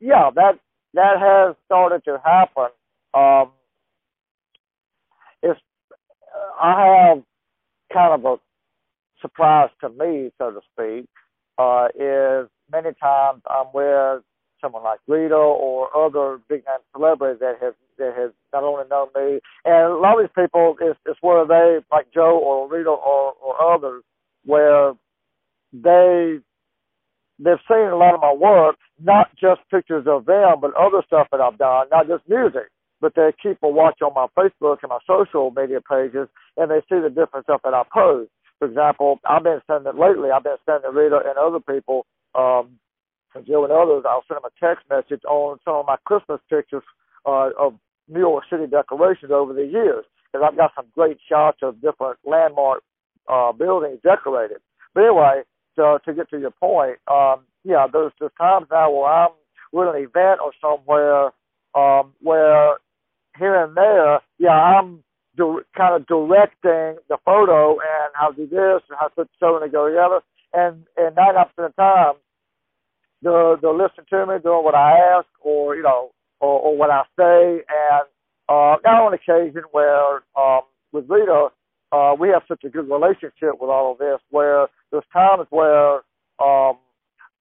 yeah, 0.00 0.30
that 0.34 0.58
that 0.94 1.18
has 1.18 1.56
started 1.66 2.04
to 2.04 2.20
happen. 2.24 2.68
Um, 3.14 3.52
it's 5.42 5.60
I 6.60 7.08
have 7.08 7.22
kind 7.92 8.14
of 8.14 8.24
a 8.24 8.36
surprise 9.20 9.70
to 9.80 9.88
me, 9.88 10.30
so 10.38 10.50
to 10.50 10.60
speak, 10.72 11.08
uh, 11.58 11.88
is 11.94 12.48
many 12.70 12.90
times 13.00 13.42
I'm 13.48 13.66
with 13.74 14.22
someone 14.62 14.84
like 14.84 15.00
Rita 15.06 15.34
or 15.34 15.94
other 15.94 16.40
big 16.48 16.64
name 16.64 16.80
celebrities 16.96 17.40
that 17.40 17.56
have 17.60 17.74
that 17.98 18.14
have 18.16 18.32
not 18.54 18.64
only 18.64 18.84
known 18.90 19.08
me 19.14 19.40
and 19.66 19.92
a 19.92 19.96
lot 19.96 20.18
of 20.18 20.24
these 20.24 20.44
people 20.44 20.76
is 20.80 20.96
is 21.06 21.16
where 21.20 21.46
they 21.46 21.80
like 21.92 22.06
Joe 22.14 22.38
or 22.38 22.70
Rita 22.70 22.88
or 22.88 23.34
or 23.42 23.74
others 23.74 24.02
where 24.46 24.94
they 25.72 26.38
they've 27.38 27.66
seen 27.68 27.90
a 27.90 27.96
lot 27.96 28.14
of 28.14 28.20
my 28.20 28.32
work, 28.32 28.76
not 29.02 29.30
just 29.36 29.60
pictures 29.70 30.06
of 30.06 30.26
them, 30.26 30.60
but 30.60 30.74
other 30.74 31.02
stuff 31.06 31.28
that 31.32 31.40
I've 31.40 31.58
done, 31.58 31.86
not 31.90 32.08
just 32.08 32.28
music. 32.28 32.70
But 33.00 33.14
they 33.16 33.32
keep 33.42 33.58
a 33.62 33.68
watch 33.68 34.00
on 34.00 34.14
my 34.14 34.28
Facebook 34.38 34.78
and 34.82 34.90
my 34.90 35.00
social 35.06 35.50
media 35.50 35.80
pages, 35.80 36.28
and 36.56 36.70
they 36.70 36.80
see 36.88 37.00
the 37.02 37.10
different 37.10 37.46
stuff 37.46 37.60
that 37.64 37.74
I 37.74 37.82
post. 37.92 38.30
For 38.60 38.68
example, 38.68 39.18
I've 39.28 39.42
been 39.42 39.60
sending 39.66 39.98
lately. 39.98 40.30
I've 40.30 40.44
been 40.44 40.60
sending 40.64 40.94
Rita 40.94 41.20
and 41.26 41.36
other 41.36 41.58
people 41.58 42.06
um, 42.36 42.78
and 43.34 43.46
Joe 43.46 43.64
and 43.64 43.72
others, 43.72 44.04
I'll 44.08 44.24
send 44.28 44.38
them 44.42 44.50
a 44.50 44.64
text 44.64 44.84
message 44.90 45.22
on 45.28 45.58
some 45.64 45.76
of 45.76 45.86
my 45.86 45.96
Christmas 46.04 46.40
pictures 46.48 46.82
uh, 47.26 47.50
of 47.58 47.74
New 48.08 48.20
York 48.20 48.44
City 48.50 48.66
decorations 48.66 49.30
over 49.32 49.52
the 49.52 49.66
years. 49.66 50.04
Because 50.32 50.48
I've 50.48 50.56
got 50.56 50.72
some 50.74 50.86
great 50.94 51.18
shots 51.28 51.58
of 51.62 51.80
different 51.82 52.18
landmark 52.24 52.82
uh, 53.28 53.52
buildings 53.52 54.00
decorated. 54.02 54.58
But 54.94 55.04
anyway, 55.04 55.42
to, 55.76 55.98
to 56.04 56.14
get 56.14 56.30
to 56.30 56.40
your 56.40 56.50
point, 56.52 56.98
um, 57.10 57.44
yeah, 57.64 57.86
there's, 57.92 58.12
there's 58.18 58.32
times 58.38 58.66
now 58.70 58.90
where 58.90 59.10
I'm 59.10 59.30
with 59.72 59.94
an 59.94 60.02
event 60.02 60.40
or 60.40 60.52
somewhere 60.60 61.32
um, 61.74 62.12
where 62.20 62.76
here 63.38 63.62
and 63.64 63.76
there, 63.76 64.20
yeah, 64.38 64.50
I'm 64.50 65.02
di- 65.36 65.64
kind 65.76 65.96
of 65.96 66.06
directing 66.06 67.00
the 67.08 67.16
photo 67.24 67.72
and 67.72 68.12
how 68.14 68.30
to 68.30 68.36
do 68.36 68.46
this 68.46 68.82
and 68.88 68.98
how 68.98 69.08
to 69.08 69.14
put 69.14 69.30
so 69.40 69.62
and 69.62 69.72
go 69.72 69.88
together. 69.88 70.20
And 70.52 70.84
and 70.96 71.16
nine 71.16 71.36
out 71.36 71.50
of 71.56 71.72
the 71.72 71.82
time, 71.82 72.14
they'll 73.22 73.56
they'll 73.60 73.76
listen 73.76 74.01
to 74.12 74.26
me 74.26 74.36
doing 74.44 74.64
what 74.64 74.76
I 74.76 74.98
ask 75.18 75.28
or 75.42 75.76
you 75.76 75.82
know 75.84 76.12
or, 76.40 76.60
or 76.60 76.78
what 76.78 76.90
I 76.90 77.04
say. 77.18 77.64
And 77.68 78.06
uh 78.48 78.76
now 78.84 79.06
on 79.08 79.14
occasion 79.14 79.64
where 79.72 80.22
um 80.38 80.62
with 80.92 81.06
Rita 81.10 81.48
uh 81.92 82.14
we 82.20 82.30
have 82.30 82.42
such 82.48 82.64
a 82.64 82.70
good 82.70 82.90
relationship 82.90 83.60
with 83.60 83.70
all 83.70 83.92
of 83.92 83.98
this 83.98 84.20
where 84.30 84.68
there's 84.92 85.04
times 85.12 85.46
where 85.50 85.96
um 86.42 86.78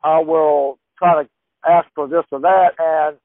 I 0.04 0.20
will 0.22 0.80
try 1.00 1.24
to 1.24 1.30
ask 1.70 1.88
for 1.96 2.08
this 2.08 2.26
or 2.32 2.42
that 2.42 2.72
and 2.80 3.18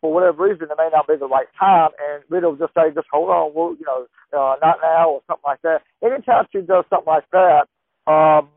for 0.00 0.12
whatever 0.14 0.44
reason, 0.44 0.68
it 0.70 0.78
may 0.78 0.90
not 0.92 1.08
be 1.08 1.16
the 1.16 1.28
right 1.28 1.48
time, 1.58 1.90
and 2.00 2.24
Rita 2.30 2.48
will 2.48 2.56
just 2.56 2.74
say, 2.74 2.92
just 2.94 3.08
hold 3.12 3.30
on, 3.30 3.52
we'll, 3.54 3.74
you 3.74 3.86
know, 3.86 4.06
uh, 4.38 4.56
not 4.62 4.78
now 4.82 5.10
or 5.10 5.22
something 5.26 5.44
like 5.46 5.62
that. 5.62 5.82
Anytime 6.04 6.46
she 6.52 6.60
does 6.62 6.84
something 6.90 7.06
like 7.12 7.24
that, 7.32 7.66
um, 8.10 8.48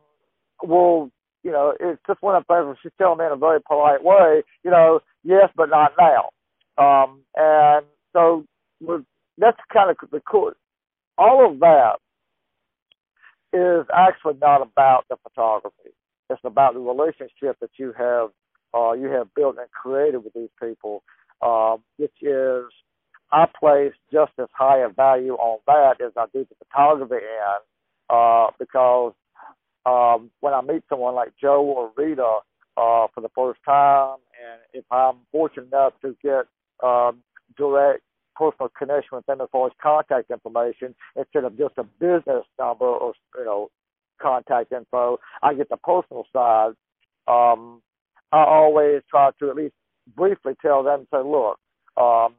we'll, 0.64 1.12
you 1.44 1.52
know, 1.52 1.74
it's 1.80 2.02
just 2.08 2.22
one 2.22 2.36
of 2.36 2.46
things 2.48 2.78
she's 2.82 2.92
telling 2.98 3.20
me 3.20 3.26
in 3.26 3.32
a 3.32 3.36
very 3.38 3.60
polite 3.62 4.04
way, 4.04 4.44
you 4.64 4.72
know, 4.72 5.02
yes, 5.24 5.50
but 5.56 5.70
not 5.70 5.92
now. 6.00 6.30
Um, 6.78 7.22
and 7.36 7.86
so 8.14 8.46
that's 9.38 9.58
kind 9.72 9.90
of 9.90 9.98
the 10.12 10.22
cool. 10.30 10.54
All 11.18 11.46
of 11.52 11.60
that 11.60 11.98
is 13.54 13.86
actually 13.94 14.36
not 14.42 14.62
about 14.62 15.06
the 15.10 15.18
photography. 15.22 15.92
It's 16.30 16.42
about 16.44 16.74
the 16.74 16.80
relationship 16.80 17.58
that 17.62 17.72
you 17.78 17.94
have 17.98 18.30
uh, 18.76 18.94
you 18.94 19.08
have 19.08 19.32
built 19.36 19.58
and 19.60 19.70
created 19.70 20.24
with 20.24 20.34
these 20.34 20.50
people, 20.60 21.04
uh, 21.44 21.78
which 21.98 22.16
is 22.22 22.64
I 23.32 23.46
place 23.60 23.94
just 24.12 24.32
as 24.40 24.48
high 24.54 24.80
a 24.80 24.90
value 24.90 25.34
on 25.34 25.60
that 25.68 26.04
as 26.04 26.12
I 26.18 26.26
do 26.34 26.46
the 26.50 26.56
photography 26.66 27.16
end, 27.16 27.64
uh, 28.10 28.48
because 28.58 29.14
um, 29.86 30.32
when 30.40 30.54
I 30.54 30.62
meet 30.62 30.84
someone 30.90 31.16
like 31.16 31.34
Joe 31.40 31.62
or 31.64 31.92
Rita 31.96 32.40
uh, 32.78 33.08
for 33.14 33.22
the 33.22 33.30
first 33.36 33.60
time, 33.66 34.18
and 34.42 34.62
if 34.74 34.86
I'm 34.92 35.18
fortunate 35.32 35.68
enough 35.68 35.94
to 36.02 36.16
get 36.24 36.46
um, 36.84 37.20
direct 37.58 38.02
personal 38.36 38.70
connection 38.78 39.16
with 39.16 39.26
them 39.26 39.42
as 39.42 39.48
far 39.52 39.68
as 39.68 39.74
contact 39.82 40.32
information 40.32 40.96
instead 41.16 41.44
of 41.44 41.58
just 41.58 41.78
a 41.78 41.84
business 41.84 42.46
number 42.58 42.86
or 42.86 43.14
you 43.38 43.46
know 43.46 43.70
contact 44.22 44.72
info. 44.72 45.20
I 45.42 45.54
get 45.54 45.70
the 45.70 45.78
personal 45.78 46.26
side. 46.34 46.74
Um, 47.28 47.82
I 48.32 48.44
always 48.44 49.02
try 49.10 49.30
to 49.40 49.50
at 49.50 49.56
least 49.56 49.76
briefly 50.16 50.54
tell 50.62 50.84
them, 50.84 51.08
say, 51.12 51.20
look, 51.24 51.60
um, 51.98 52.36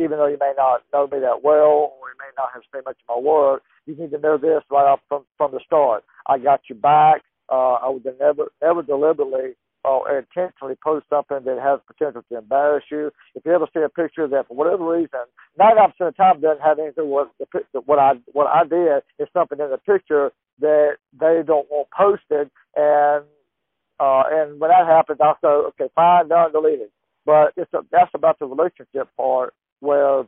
even 0.00 0.18
though 0.18 0.26
you 0.26 0.38
may 0.40 0.52
not 0.56 0.82
know 0.92 1.06
me 1.06 1.20
that 1.20 1.42
well 1.44 1.94
or 2.00 2.08
you 2.10 2.18
may 2.18 2.32
not 2.36 2.50
have 2.54 2.62
seen 2.72 2.82
much 2.84 2.96
of 3.08 3.16
my 3.16 3.20
work, 3.20 3.62
you 3.86 3.94
need 3.96 4.10
to 4.10 4.18
know 4.18 4.38
this 4.38 4.62
right 4.70 4.90
up 4.90 5.00
from 5.08 5.24
from 5.36 5.52
the 5.52 5.60
start. 5.64 6.04
I 6.26 6.38
got 6.38 6.62
your 6.68 6.78
back. 6.78 7.22
Uh, 7.50 7.74
I 7.74 7.88
would 7.88 8.04
never 8.18 8.50
never 8.62 8.82
deliberately 8.82 9.56
or 9.84 10.18
intentionally 10.18 10.74
post 10.82 11.06
something 11.08 11.40
that 11.44 11.58
has 11.58 11.80
potential 11.86 12.22
to 12.30 12.38
embarrass 12.38 12.84
you. 12.90 13.10
If 13.34 13.44
you 13.46 13.52
ever 13.52 13.66
see 13.72 13.80
a 13.80 13.88
picture 13.88 14.28
that, 14.28 14.46
for 14.48 14.54
whatever 14.56 14.86
reason, 14.86 15.20
nine 15.58 15.78
out 15.78 15.90
of 15.90 15.94
the 15.98 16.12
time 16.12 16.40
doesn't 16.40 16.62
have 16.62 16.78
anything 16.78 17.10
with 17.10 17.28
the 17.38 17.80
what 17.86 17.98
I 17.98 18.14
what 18.32 18.46
I 18.46 18.64
did 18.64 19.02
is 19.18 19.28
something 19.32 19.58
in 19.58 19.70
the 19.70 19.78
picture 19.78 20.32
that 20.60 20.96
they 21.18 21.42
don't 21.46 21.68
want 21.70 21.88
posted, 21.96 22.50
and 22.76 23.24
uh, 24.00 24.24
and 24.30 24.60
when 24.60 24.70
that 24.70 24.86
happens, 24.86 25.18
I'll 25.22 25.38
say, 25.42 25.48
okay, 25.48 25.90
fine, 25.94 26.28
done, 26.28 26.52
deleted. 26.52 26.88
But 27.26 27.52
it's 27.56 27.72
a, 27.74 27.80
that's 27.92 28.10
about 28.14 28.38
the 28.38 28.46
relationship 28.46 29.08
part 29.16 29.54
where 29.80 30.20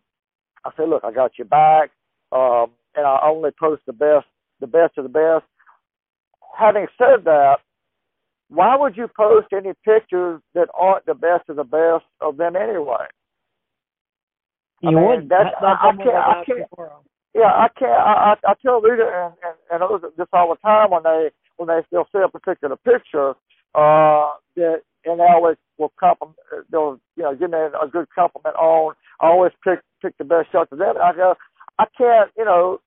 I 0.65 0.71
say, 0.77 0.87
look, 0.87 1.05
I 1.05 1.13
got 1.13 1.39
your 1.39 1.47
back, 1.47 1.91
um, 2.33 2.71
and 2.95 3.07
I 3.07 3.21
only 3.25 3.51
post 3.59 3.83
the 3.87 3.93
best, 3.93 4.27
the 4.61 4.67
best 4.67 4.99
of 4.99 5.05
the 5.05 5.09
best. 5.09 5.45
Having 6.59 6.87
said 6.99 7.25
that, 7.25 7.57
why 8.49 8.77
would 8.77 8.97
you 8.97 9.09
post 9.17 9.49
any 9.53 9.73
pictures 9.85 10.41
that 10.55 10.69
aren't 10.75 11.07
the 11.07 11.15
best 11.15 11.49
of 11.49 11.57
the 11.57 11.65
best 11.65 12.05
of 12.21 12.37
them 12.37 12.55
anyway? 12.55 13.07
You 14.83 14.91
I 14.91 14.93
mean, 14.93 15.05
would. 15.07 15.29
That's, 15.29 15.49
that, 15.61 15.79
I, 15.81 15.89
I 15.89 15.97
can't. 15.97 16.09
I 16.09 16.43
can't. 16.45 16.69
Yeah, 17.35 17.45
I 17.45 17.69
can't. 17.79 17.93
I, 17.93 18.35
I, 18.35 18.51
I 18.51 18.55
tell 18.61 18.81
Rita 18.81 19.05
and, 19.05 19.35
and 19.43 19.57
and 19.71 19.83
others 19.83 20.13
this 20.19 20.27
all 20.33 20.51
the 20.51 20.57
time 20.57 20.91
when 20.91 21.03
they 21.03 21.31
when 21.57 21.69
they 21.69 21.81
they'll 21.91 22.09
see 22.13 22.21
a 22.23 22.29
particular 22.29 22.77
picture 22.77 23.31
uh 23.75 24.35
that 24.57 24.83
and 25.05 25.21
they 25.21 25.25
always 25.25 25.57
will 25.79 25.93
compliment 25.99 26.39
uh, 26.53 26.63
they'll 26.71 27.01
you 27.17 27.23
know 27.23 27.35
give 27.35 27.51
me 27.51 27.59
a 27.59 27.89
good 27.89 28.07
compliment 28.15 28.57
on 28.57 28.95
I 29.21 29.27
always 29.27 29.53
pick 29.65 29.81
pick 30.03 30.17
the 30.19 30.25
best 30.25 30.53
shots 30.53 30.73
of 30.73 30.79
them. 30.79 30.97
I 31.03 31.15
go 31.15 31.35
I 31.79 31.85
can't 31.99 32.31
you 32.37 32.45
know 32.45 32.81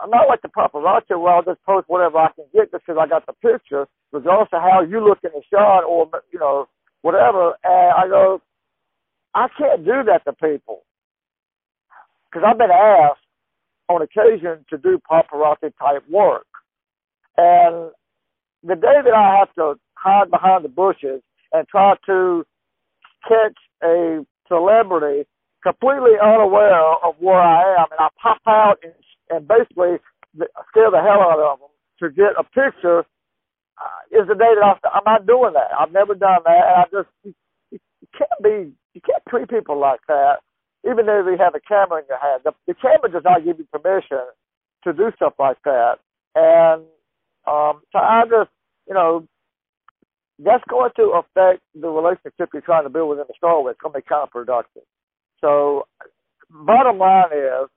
I'm 0.00 0.10
not 0.10 0.28
like 0.28 0.42
the 0.42 0.48
paparazzi 0.48 1.20
where 1.20 1.34
I'll 1.34 1.42
just 1.42 1.62
post 1.64 1.88
whatever 1.88 2.18
I 2.18 2.30
can 2.32 2.46
get 2.52 2.70
just 2.70 2.86
because 2.86 3.00
I 3.00 3.08
got 3.08 3.26
the 3.26 3.34
picture, 3.34 3.86
regardless 4.12 4.48
of 4.52 4.62
how 4.62 4.82
you 4.82 5.04
look 5.04 5.18
in 5.22 5.30
the 5.34 5.42
shot 5.52 5.84
or 5.84 6.08
you 6.32 6.38
know 6.38 6.68
whatever. 7.02 7.54
And 7.64 7.92
I 7.92 8.08
go, 8.08 8.40
I 9.34 9.48
can't 9.58 9.84
do 9.84 10.02
that 10.06 10.24
to 10.24 10.32
people 10.32 10.82
because 12.26 12.46
I've 12.46 12.58
been 12.58 12.70
asked 12.70 13.20
on 13.88 14.02
occasion 14.02 14.64
to 14.70 14.78
do 14.78 15.00
paparazzi 15.10 15.72
type 15.78 16.04
work, 16.10 16.46
and 17.36 17.90
the 18.62 18.76
day 18.76 19.00
that 19.04 19.14
I 19.14 19.38
have 19.38 19.54
to 19.56 19.78
hide 19.94 20.30
behind 20.30 20.64
the 20.64 20.68
bushes 20.68 21.22
and 21.52 21.68
try 21.68 21.94
to 22.06 22.44
catch 23.28 23.56
a 23.84 24.24
celebrity 24.48 25.26
completely 25.62 26.18
unaware 26.22 26.82
of 27.04 27.14
where 27.20 27.40
I 27.40 27.76
am, 27.80 27.86
and 27.92 28.00
I 28.00 28.08
pop 28.22 28.40
out 28.46 28.76
and 28.82 28.92
and 29.30 29.48
basically 29.48 29.96
scare 30.70 30.90
the 30.90 31.00
hell 31.00 31.22
out 31.24 31.40
of 31.40 31.60
them 31.60 31.70
to 32.00 32.10
get 32.14 32.36
a 32.38 32.44
picture 32.44 33.00
uh, 33.80 34.00
is 34.12 34.28
the 34.28 34.34
day 34.34 34.52
that 34.54 34.64
I, 34.64 34.74
I'm 34.94 35.06
not 35.06 35.26
doing 35.26 35.54
that. 35.54 35.70
I've 35.78 35.92
never 35.92 36.14
done 36.14 36.40
that, 36.44 36.64
and 36.68 36.76
I 36.78 36.84
just 36.92 37.08
you, 37.24 37.34
you 38.00 38.08
can't 38.16 38.42
be 38.42 38.72
you 38.94 39.00
can't 39.00 39.22
treat 39.28 39.48
people 39.50 39.78
like 39.80 40.00
that. 40.08 40.38
Even 40.84 41.06
though 41.06 41.24
you 41.26 41.38
have 41.38 41.54
a 41.54 41.60
camera 41.60 42.00
in 42.00 42.06
your 42.08 42.18
hand, 42.20 42.42
the, 42.44 42.52
the 42.66 42.74
camera 42.74 43.10
does 43.10 43.24
not 43.24 43.44
give 43.44 43.58
you 43.58 43.66
permission 43.72 44.26
to 44.84 44.92
do 44.92 45.10
stuff 45.16 45.34
like 45.38 45.58
that. 45.64 45.98
And 46.34 46.82
um, 47.46 47.82
so 47.92 47.98
I 47.98 48.24
just 48.28 48.50
you 48.88 48.94
know 48.94 49.26
that's 50.44 50.64
going 50.68 50.90
to 50.96 51.20
affect 51.20 51.62
the 51.74 51.88
relationship 51.88 52.50
you're 52.52 52.62
trying 52.62 52.84
to 52.84 52.90
build 52.90 53.10
within 53.10 53.24
the 53.28 53.34
store. 53.36 53.70
It's 53.70 53.80
going 53.80 53.94
to 53.94 54.00
be 54.00 54.06
counterproductive. 54.06 54.86
So, 55.40 55.86
bottom 56.50 56.98
line 56.98 57.32
is, 57.32 57.68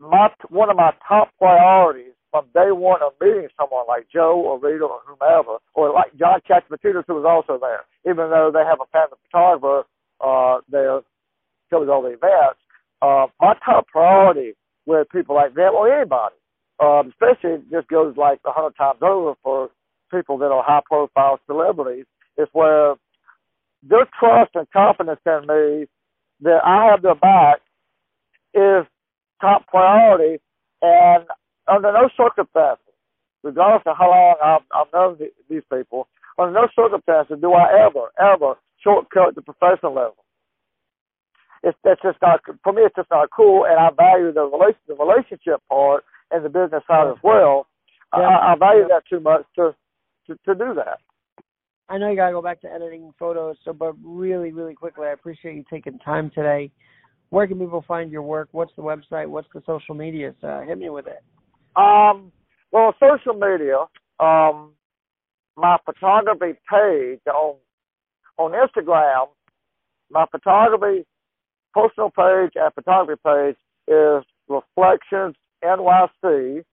my 0.00 0.28
one 0.50 0.70
of 0.70 0.76
my 0.76 0.92
top 1.08 1.30
priorities 1.38 2.12
from 2.30 2.46
day 2.52 2.72
one 2.72 3.00
of 3.02 3.12
meeting 3.20 3.48
someone 3.58 3.84
like 3.88 4.06
Joe 4.12 4.42
or 4.44 4.58
Rita 4.58 4.84
or 4.84 5.00
whomever, 5.06 5.58
or 5.74 5.92
like 5.92 6.16
John 6.18 6.40
Catsimatidis 6.48 7.04
who 7.06 7.14
was 7.14 7.24
also 7.24 7.58
there, 7.60 7.84
even 8.04 8.30
though 8.30 8.50
they 8.52 8.64
have 8.66 8.80
a 8.82 8.90
family 8.90 9.18
photographer 9.30 9.86
uh, 10.20 10.60
there 10.70 11.00
covers 11.70 11.88
all 11.90 12.02
the 12.02 12.08
events. 12.08 12.60
Uh, 13.02 13.26
my 13.40 13.54
top 13.64 13.86
priority 13.88 14.54
with 14.86 15.08
people 15.10 15.34
like 15.34 15.54
them 15.54 15.74
or 15.74 15.92
anybody, 15.92 16.34
um, 16.82 17.12
especially 17.12 17.62
this 17.70 17.84
goes 17.90 18.16
like 18.16 18.40
a 18.46 18.52
hundred 18.52 18.76
times 18.76 18.98
over 19.02 19.34
for 19.42 19.70
people 20.10 20.38
that 20.38 20.50
are 20.50 20.62
high 20.62 20.82
profile 20.84 21.40
celebrities, 21.46 22.06
is 22.36 22.48
where 22.52 22.94
their 23.82 24.06
trust 24.18 24.50
and 24.54 24.70
confidence 24.70 25.20
in 25.26 25.40
me 25.40 25.86
that 26.40 26.60
I 26.64 26.86
have 26.86 27.02
their 27.02 27.14
back 27.14 27.60
is 28.54 28.86
top 29.40 29.66
priority. 29.68 30.40
And 30.82 31.24
under 31.66 31.92
no 31.92 32.08
circumstances, 32.16 32.84
regardless 33.42 33.82
of 33.86 33.96
how 33.96 34.10
long 34.10 34.36
I've, 34.42 34.62
I've 34.74 34.92
known 34.92 35.18
these 35.48 35.62
people, 35.72 36.08
under 36.38 36.52
no 36.52 36.68
circumstances 36.74 37.38
do 37.40 37.52
I 37.52 37.86
ever, 37.86 38.10
ever 38.20 38.54
shortcut 38.82 39.34
the 39.34 39.42
professional 39.42 39.94
level. 39.94 40.16
It's 41.62 41.78
that's 41.82 42.02
just 42.02 42.18
not 42.20 42.40
for 42.62 42.72
me. 42.74 42.82
It's 42.82 42.94
just 42.94 43.10
not 43.10 43.30
cool, 43.34 43.64
and 43.64 43.80
I 43.80 43.88
value 43.96 44.32
the 44.32 44.44
relation, 44.44 44.80
the 44.86 44.94
relationship 44.94 45.62
part 45.70 46.04
and 46.30 46.44
the 46.44 46.50
business 46.50 46.82
side 46.86 47.08
as 47.08 47.16
well. 47.22 47.66
Yeah. 48.12 48.20
I, 48.20 48.52
I 48.52 48.56
value 48.58 48.86
that 48.88 49.04
too 49.08 49.20
much 49.20 49.46
to, 49.56 49.74
to 50.26 50.34
to 50.46 50.54
do 50.54 50.74
that. 50.74 50.98
I 51.88 51.98
know 51.98 52.08
you 52.08 52.16
gotta 52.16 52.32
go 52.32 52.42
back 52.42 52.60
to 52.62 52.72
editing 52.72 53.12
photos, 53.18 53.56
so 53.64 53.72
but 53.72 53.94
really, 54.02 54.52
really 54.52 54.74
quickly, 54.74 55.06
I 55.06 55.12
appreciate 55.12 55.56
you 55.56 55.64
taking 55.70 55.98
time 55.98 56.30
today 56.34 56.70
where 57.34 57.48
can 57.48 57.58
people 57.58 57.84
find 57.88 58.12
your 58.12 58.22
work? 58.22 58.48
What's 58.52 58.70
the 58.76 58.82
website? 58.82 59.26
What's 59.26 59.48
the 59.52 59.60
social 59.66 59.96
media? 59.96 60.32
Uh, 60.40 60.60
hit 60.60 60.78
me 60.78 60.88
with 60.88 61.06
it. 61.08 61.22
Um, 61.74 62.30
well, 62.70 62.94
social 63.00 63.34
media. 63.34 63.78
Um, 64.20 64.70
my 65.56 65.76
photography 65.84 66.56
page 66.70 67.20
on 67.26 67.56
on 68.38 68.52
Instagram. 68.52 69.26
My 70.12 70.26
photography 70.30 71.04
personal 71.72 72.10
page 72.10 72.52
and 72.54 72.72
photography 72.72 73.20
page 73.26 73.56
is 73.88 74.22
Reflections 74.48 75.34
NYC. 75.64 76.64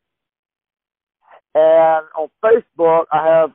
And 1.54 2.06
on 2.18 2.30
Facebook, 2.44 3.06
I 3.12 3.26
have 3.26 3.52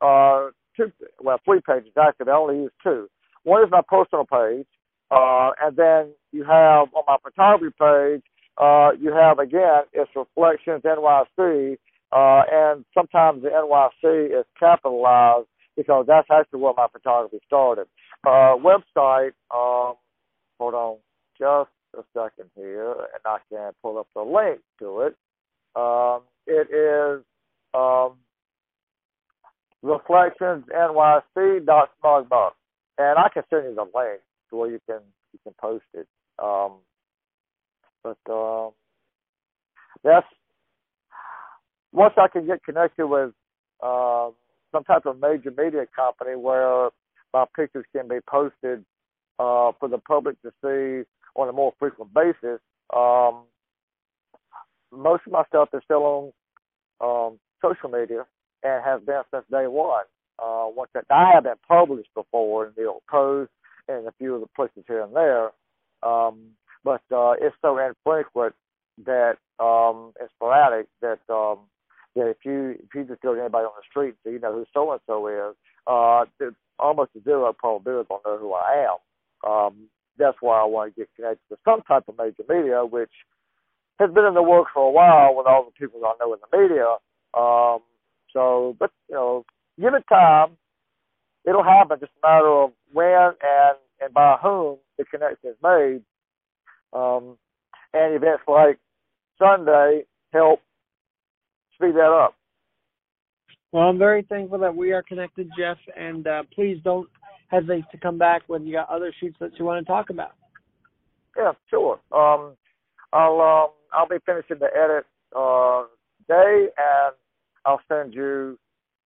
uh, 0.00 0.50
two, 0.76 0.92
well, 1.20 1.40
three 1.44 1.60
pages 1.66 1.92
actually. 2.00 2.30
I 2.30 2.36
only 2.36 2.56
use 2.62 2.72
two. 2.82 3.08
One 3.44 3.64
is 3.64 3.70
my 3.70 3.80
personal 3.88 4.24
page, 4.26 4.66
uh, 5.10 5.50
and 5.60 5.76
then 5.76 6.12
you 6.32 6.44
have 6.44 6.88
on 6.94 7.04
my 7.06 7.16
photography 7.22 7.74
page, 7.78 8.22
uh, 8.58 8.90
you 9.00 9.12
have 9.12 9.38
again, 9.38 9.82
it's 9.92 10.10
Reflections 10.14 10.82
NYC, 10.82 11.76
uh, 12.12 12.42
and 12.52 12.84
sometimes 12.92 13.42
the 13.42 13.48
NYC 13.48 14.38
is 14.38 14.44
capitalized 14.58 15.46
because 15.76 16.04
that's 16.06 16.28
actually 16.30 16.60
where 16.60 16.74
my 16.76 16.86
photography 16.92 17.40
started. 17.46 17.86
Uh, 18.26 18.54
website, 18.58 19.32
um, 19.54 19.94
hold 20.58 20.74
on 20.74 20.96
just 21.38 21.70
a 21.98 22.02
second 22.14 22.50
here, 22.54 22.92
and 22.92 23.22
I 23.24 23.38
can 23.50 23.72
pull 23.82 23.98
up 23.98 24.08
the 24.14 24.22
link 24.22 24.60
to 24.78 25.00
it. 25.00 25.16
Um, 25.74 26.22
it 26.46 26.68
is 26.70 27.24
um, 27.74 28.14
reflectionsnyc.smugmug, 29.84 32.50
and 32.98 33.18
I 33.18 33.28
can 33.32 33.42
send 33.50 33.64
you 33.64 33.74
the 33.74 33.82
link 33.82 34.20
to 34.50 34.56
where 34.56 34.70
you 34.70 34.78
can 34.88 35.00
you 35.32 35.38
can 35.42 35.54
post 35.60 35.84
it. 35.94 36.06
Um, 36.38 36.74
but 38.02 38.18
um, 38.30 38.70
that's 40.02 40.26
once 41.92 42.14
I 42.16 42.28
can 42.28 42.46
get 42.46 42.64
connected 42.64 43.06
with 43.06 43.32
uh, 43.82 44.30
some 44.72 44.84
type 44.84 45.06
of 45.06 45.20
major 45.20 45.50
media 45.50 45.86
company 45.94 46.36
where 46.36 46.90
my 47.32 47.44
pictures 47.56 47.84
can 47.94 48.08
be 48.08 48.18
posted 48.28 48.84
uh, 49.38 49.72
for 49.78 49.88
the 49.88 49.98
public 49.98 50.36
to 50.42 50.50
see 50.62 51.04
on 51.34 51.48
a 51.48 51.52
more 51.52 51.72
frequent 51.78 52.12
basis. 52.12 52.60
Um, 52.94 53.44
most 54.92 55.22
of 55.26 55.32
my 55.32 55.44
stuff 55.48 55.68
is 55.72 55.80
still 55.84 56.32
on 57.00 57.00
um, 57.00 57.38
social 57.62 57.88
media 57.90 58.26
and 58.62 58.84
has 58.84 59.00
been 59.02 59.22
since 59.32 59.44
day 59.50 59.66
one. 59.66 60.04
Uh, 60.38 60.66
once 60.74 60.90
that 60.94 61.04
I 61.10 61.32
have 61.34 61.44
been 61.44 61.52
published 61.68 62.08
before 62.14 62.66
in 62.66 62.72
the 62.76 62.86
old 62.86 63.02
post 63.10 63.50
and 63.88 64.06
a 64.06 64.12
few 64.18 64.34
of 64.34 64.40
the 64.40 64.46
places 64.56 64.84
here 64.88 65.02
and 65.02 65.14
there, 65.14 65.50
um, 66.02 66.52
but 66.82 67.02
uh, 67.12 67.32
it's 67.38 67.54
so 67.60 67.78
infrequent 67.78 68.54
that 69.04 69.36
um, 69.58 70.12
and 70.18 70.28
sporadic 70.36 70.86
that 71.02 71.18
um, 71.28 71.58
that 72.16 72.28
if 72.28 72.38
you 72.44 72.76
if 72.78 72.94
you 72.94 73.04
just 73.04 73.20
go 73.20 73.34
to 73.34 73.40
anybody 73.40 73.64
on 73.64 73.72
the 73.76 73.84
street 73.88 74.14
say 74.24 74.32
you 74.32 74.40
know 74.40 74.52
who 74.52 74.64
so 74.72 74.92
and 74.92 75.00
so 75.06 75.26
is, 75.28 75.54
uh, 75.86 76.24
there's 76.38 76.54
almost 76.78 77.10
zero 77.24 77.52
probability 77.52 78.08
they'll 78.08 78.20
know 78.24 78.38
who 78.38 78.52
I 78.54 78.86
am. 78.88 79.50
Um, 79.50 79.74
that's 80.18 80.36
why 80.40 80.60
I 80.60 80.64
want 80.64 80.94
to 80.94 81.00
get 81.00 81.08
connected 81.16 81.40
to 81.50 81.56
some 81.64 81.82
type 81.82 82.04
of 82.08 82.16
major 82.18 82.44
media, 82.48 82.84
which 82.84 83.12
has 83.98 84.10
been 84.10 84.24
in 84.24 84.34
the 84.34 84.42
works 84.42 84.70
for 84.74 84.88
a 84.88 84.90
while 84.90 85.34
with 85.36 85.46
all 85.46 85.64
the 85.64 85.72
people 85.72 86.00
I 86.04 86.14
know 86.20 86.34
in 86.34 86.40
the 86.50 86.58
media. 86.58 86.96
Um, 87.34 87.80
so, 88.32 88.76
but 88.78 88.90
you 89.08 89.14
know, 89.14 89.44
give 89.80 89.94
it 89.94 90.04
time. 90.08 90.56
It'll 91.46 91.64
happen. 91.64 91.98
Just 92.00 92.12
a 92.22 92.26
matter 92.26 92.48
of 92.48 92.72
when 92.92 93.32
and 93.42 93.76
and 94.00 94.14
by 94.14 94.36
whom 94.42 94.78
the 94.98 95.04
connection 95.04 95.50
is 95.50 95.56
made. 95.62 96.02
Um, 96.92 97.36
and 97.92 98.14
events 98.14 98.42
like 98.46 98.78
Sunday 99.38 100.04
help 100.32 100.60
speed 101.74 101.94
that 101.94 102.12
up. 102.12 102.34
Well, 103.72 103.84
I'm 103.84 103.98
very 103.98 104.22
thankful 104.22 104.58
that 104.58 104.74
we 104.74 104.92
are 104.92 105.02
connected, 105.02 105.48
Jeff, 105.56 105.78
and 105.96 106.26
uh, 106.26 106.42
please 106.52 106.78
don't 106.82 107.08
hesitate 107.48 107.84
to 107.92 107.98
come 107.98 108.18
back 108.18 108.42
when 108.48 108.66
you 108.66 108.72
got 108.72 108.88
other 108.88 109.14
shoots 109.20 109.36
that 109.40 109.58
you 109.58 109.64
want 109.64 109.84
to 109.84 109.90
talk 109.90 110.10
about. 110.10 110.32
Yeah, 111.36 111.52
sure. 111.68 112.00
Um, 112.12 112.56
I'll 113.12 113.40
um, 113.40 113.70
I'll 113.92 114.08
be 114.08 114.16
finishing 114.26 114.58
the 114.58 114.68
edit 114.74 115.06
uh, 115.36 115.84
today, 116.26 116.68
and 116.76 117.14
I'll 117.70 117.80
send 117.88 118.14
you 118.14 118.58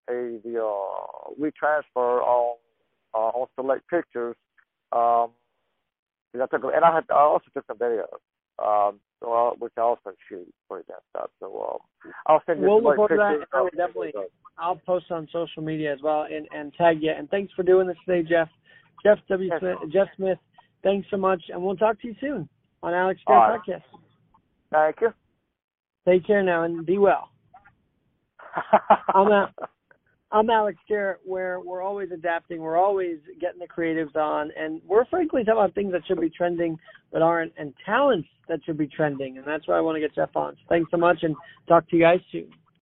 a 0.08 0.38
the 0.42 0.58
uh, 0.58 1.30
WeTransfer 1.38 2.22
on 2.22 2.56
uh, 3.14 3.18
on 3.18 3.46
select 3.56 3.88
pictures. 3.88 4.36
Um, 4.92 5.30
I 6.34 6.46
took, 6.50 6.64
and 6.64 6.84
I 6.84 6.94
had 6.94 7.04
I 7.10 7.20
also 7.20 7.44
took 7.52 7.66
some 7.66 7.76
videos, 7.76 8.06
um, 8.58 9.00
so 9.20 9.32
I, 9.32 9.52
which 9.58 9.72
I 9.76 9.82
also 9.82 10.12
shoot 10.28 10.52
for 10.66 10.82
that 10.88 11.02
stuff. 11.10 11.30
So 11.40 11.78
um, 12.04 12.12
I'll 12.26 12.42
send 12.46 12.60
you. 12.60 12.66
We'll 12.66 12.82
look 12.82 12.96
forward 12.96 13.16
to 13.16 13.28
pictures. 13.28 13.48
that. 13.52 13.58
I 13.58 13.60
will 13.60 13.70
definitely. 13.70 14.12
I'll 14.56 14.76
post 14.76 15.10
on 15.10 15.28
social 15.32 15.62
media 15.62 15.92
as 15.92 15.98
well 16.02 16.26
and, 16.30 16.46
and 16.56 16.72
tag 16.74 17.02
you. 17.02 17.10
And 17.10 17.28
thanks 17.28 17.52
for 17.54 17.64
doing 17.64 17.86
this 17.86 17.96
today, 18.06 18.26
Jeff. 18.28 18.48
Jeff 19.04 19.18
W. 19.28 19.50
Smith, 19.58 19.76
Jeff 19.92 20.08
Smith. 20.16 20.38
Thanks 20.82 21.06
so 21.10 21.18
much, 21.18 21.42
and 21.50 21.62
we'll 21.62 21.76
talk 21.76 22.00
to 22.00 22.08
you 22.08 22.14
soon 22.20 22.48
on 22.82 22.94
Alex 22.94 23.20
All 23.26 23.34
right. 23.34 23.60
Podcast. 23.60 23.82
Thank 24.70 24.96
you. 25.02 25.12
Take 26.08 26.26
care 26.26 26.42
now 26.42 26.62
and 26.62 26.86
be 26.86 26.98
well. 26.98 27.30
I'm 29.14 29.28
a- 29.28 29.52
I'm 30.32 30.50
Alex 30.50 30.78
Garrett, 30.88 31.20
where 31.24 31.60
we're 31.60 31.82
always 31.82 32.10
adapting, 32.10 32.60
we're 32.60 32.76
always 32.76 33.18
getting 33.40 33.60
the 33.60 33.68
creatives 33.68 34.16
on, 34.16 34.50
and 34.58 34.80
we're 34.84 35.04
frankly 35.04 35.44
talking 35.44 35.60
about 35.60 35.74
things 35.76 35.92
that 35.92 36.04
should 36.08 36.20
be 36.20 36.28
trending 36.28 36.76
but 37.12 37.22
aren't, 37.22 37.52
and 37.56 37.72
talents 37.86 38.26
that 38.48 38.58
should 38.66 38.76
be 38.76 38.88
trending, 38.88 39.38
and 39.38 39.46
that's 39.46 39.68
why 39.68 39.76
I 39.78 39.80
want 39.80 39.94
to 39.94 40.00
get 40.00 40.12
Jeff 40.12 40.34
on. 40.34 40.54
So 40.54 40.62
thanks 40.68 40.90
so 40.90 40.96
much, 40.96 41.18
and 41.22 41.36
talk 41.68 41.88
to 41.90 41.96
you 41.96 42.02
guys 42.02 42.18
soon. 42.32 42.50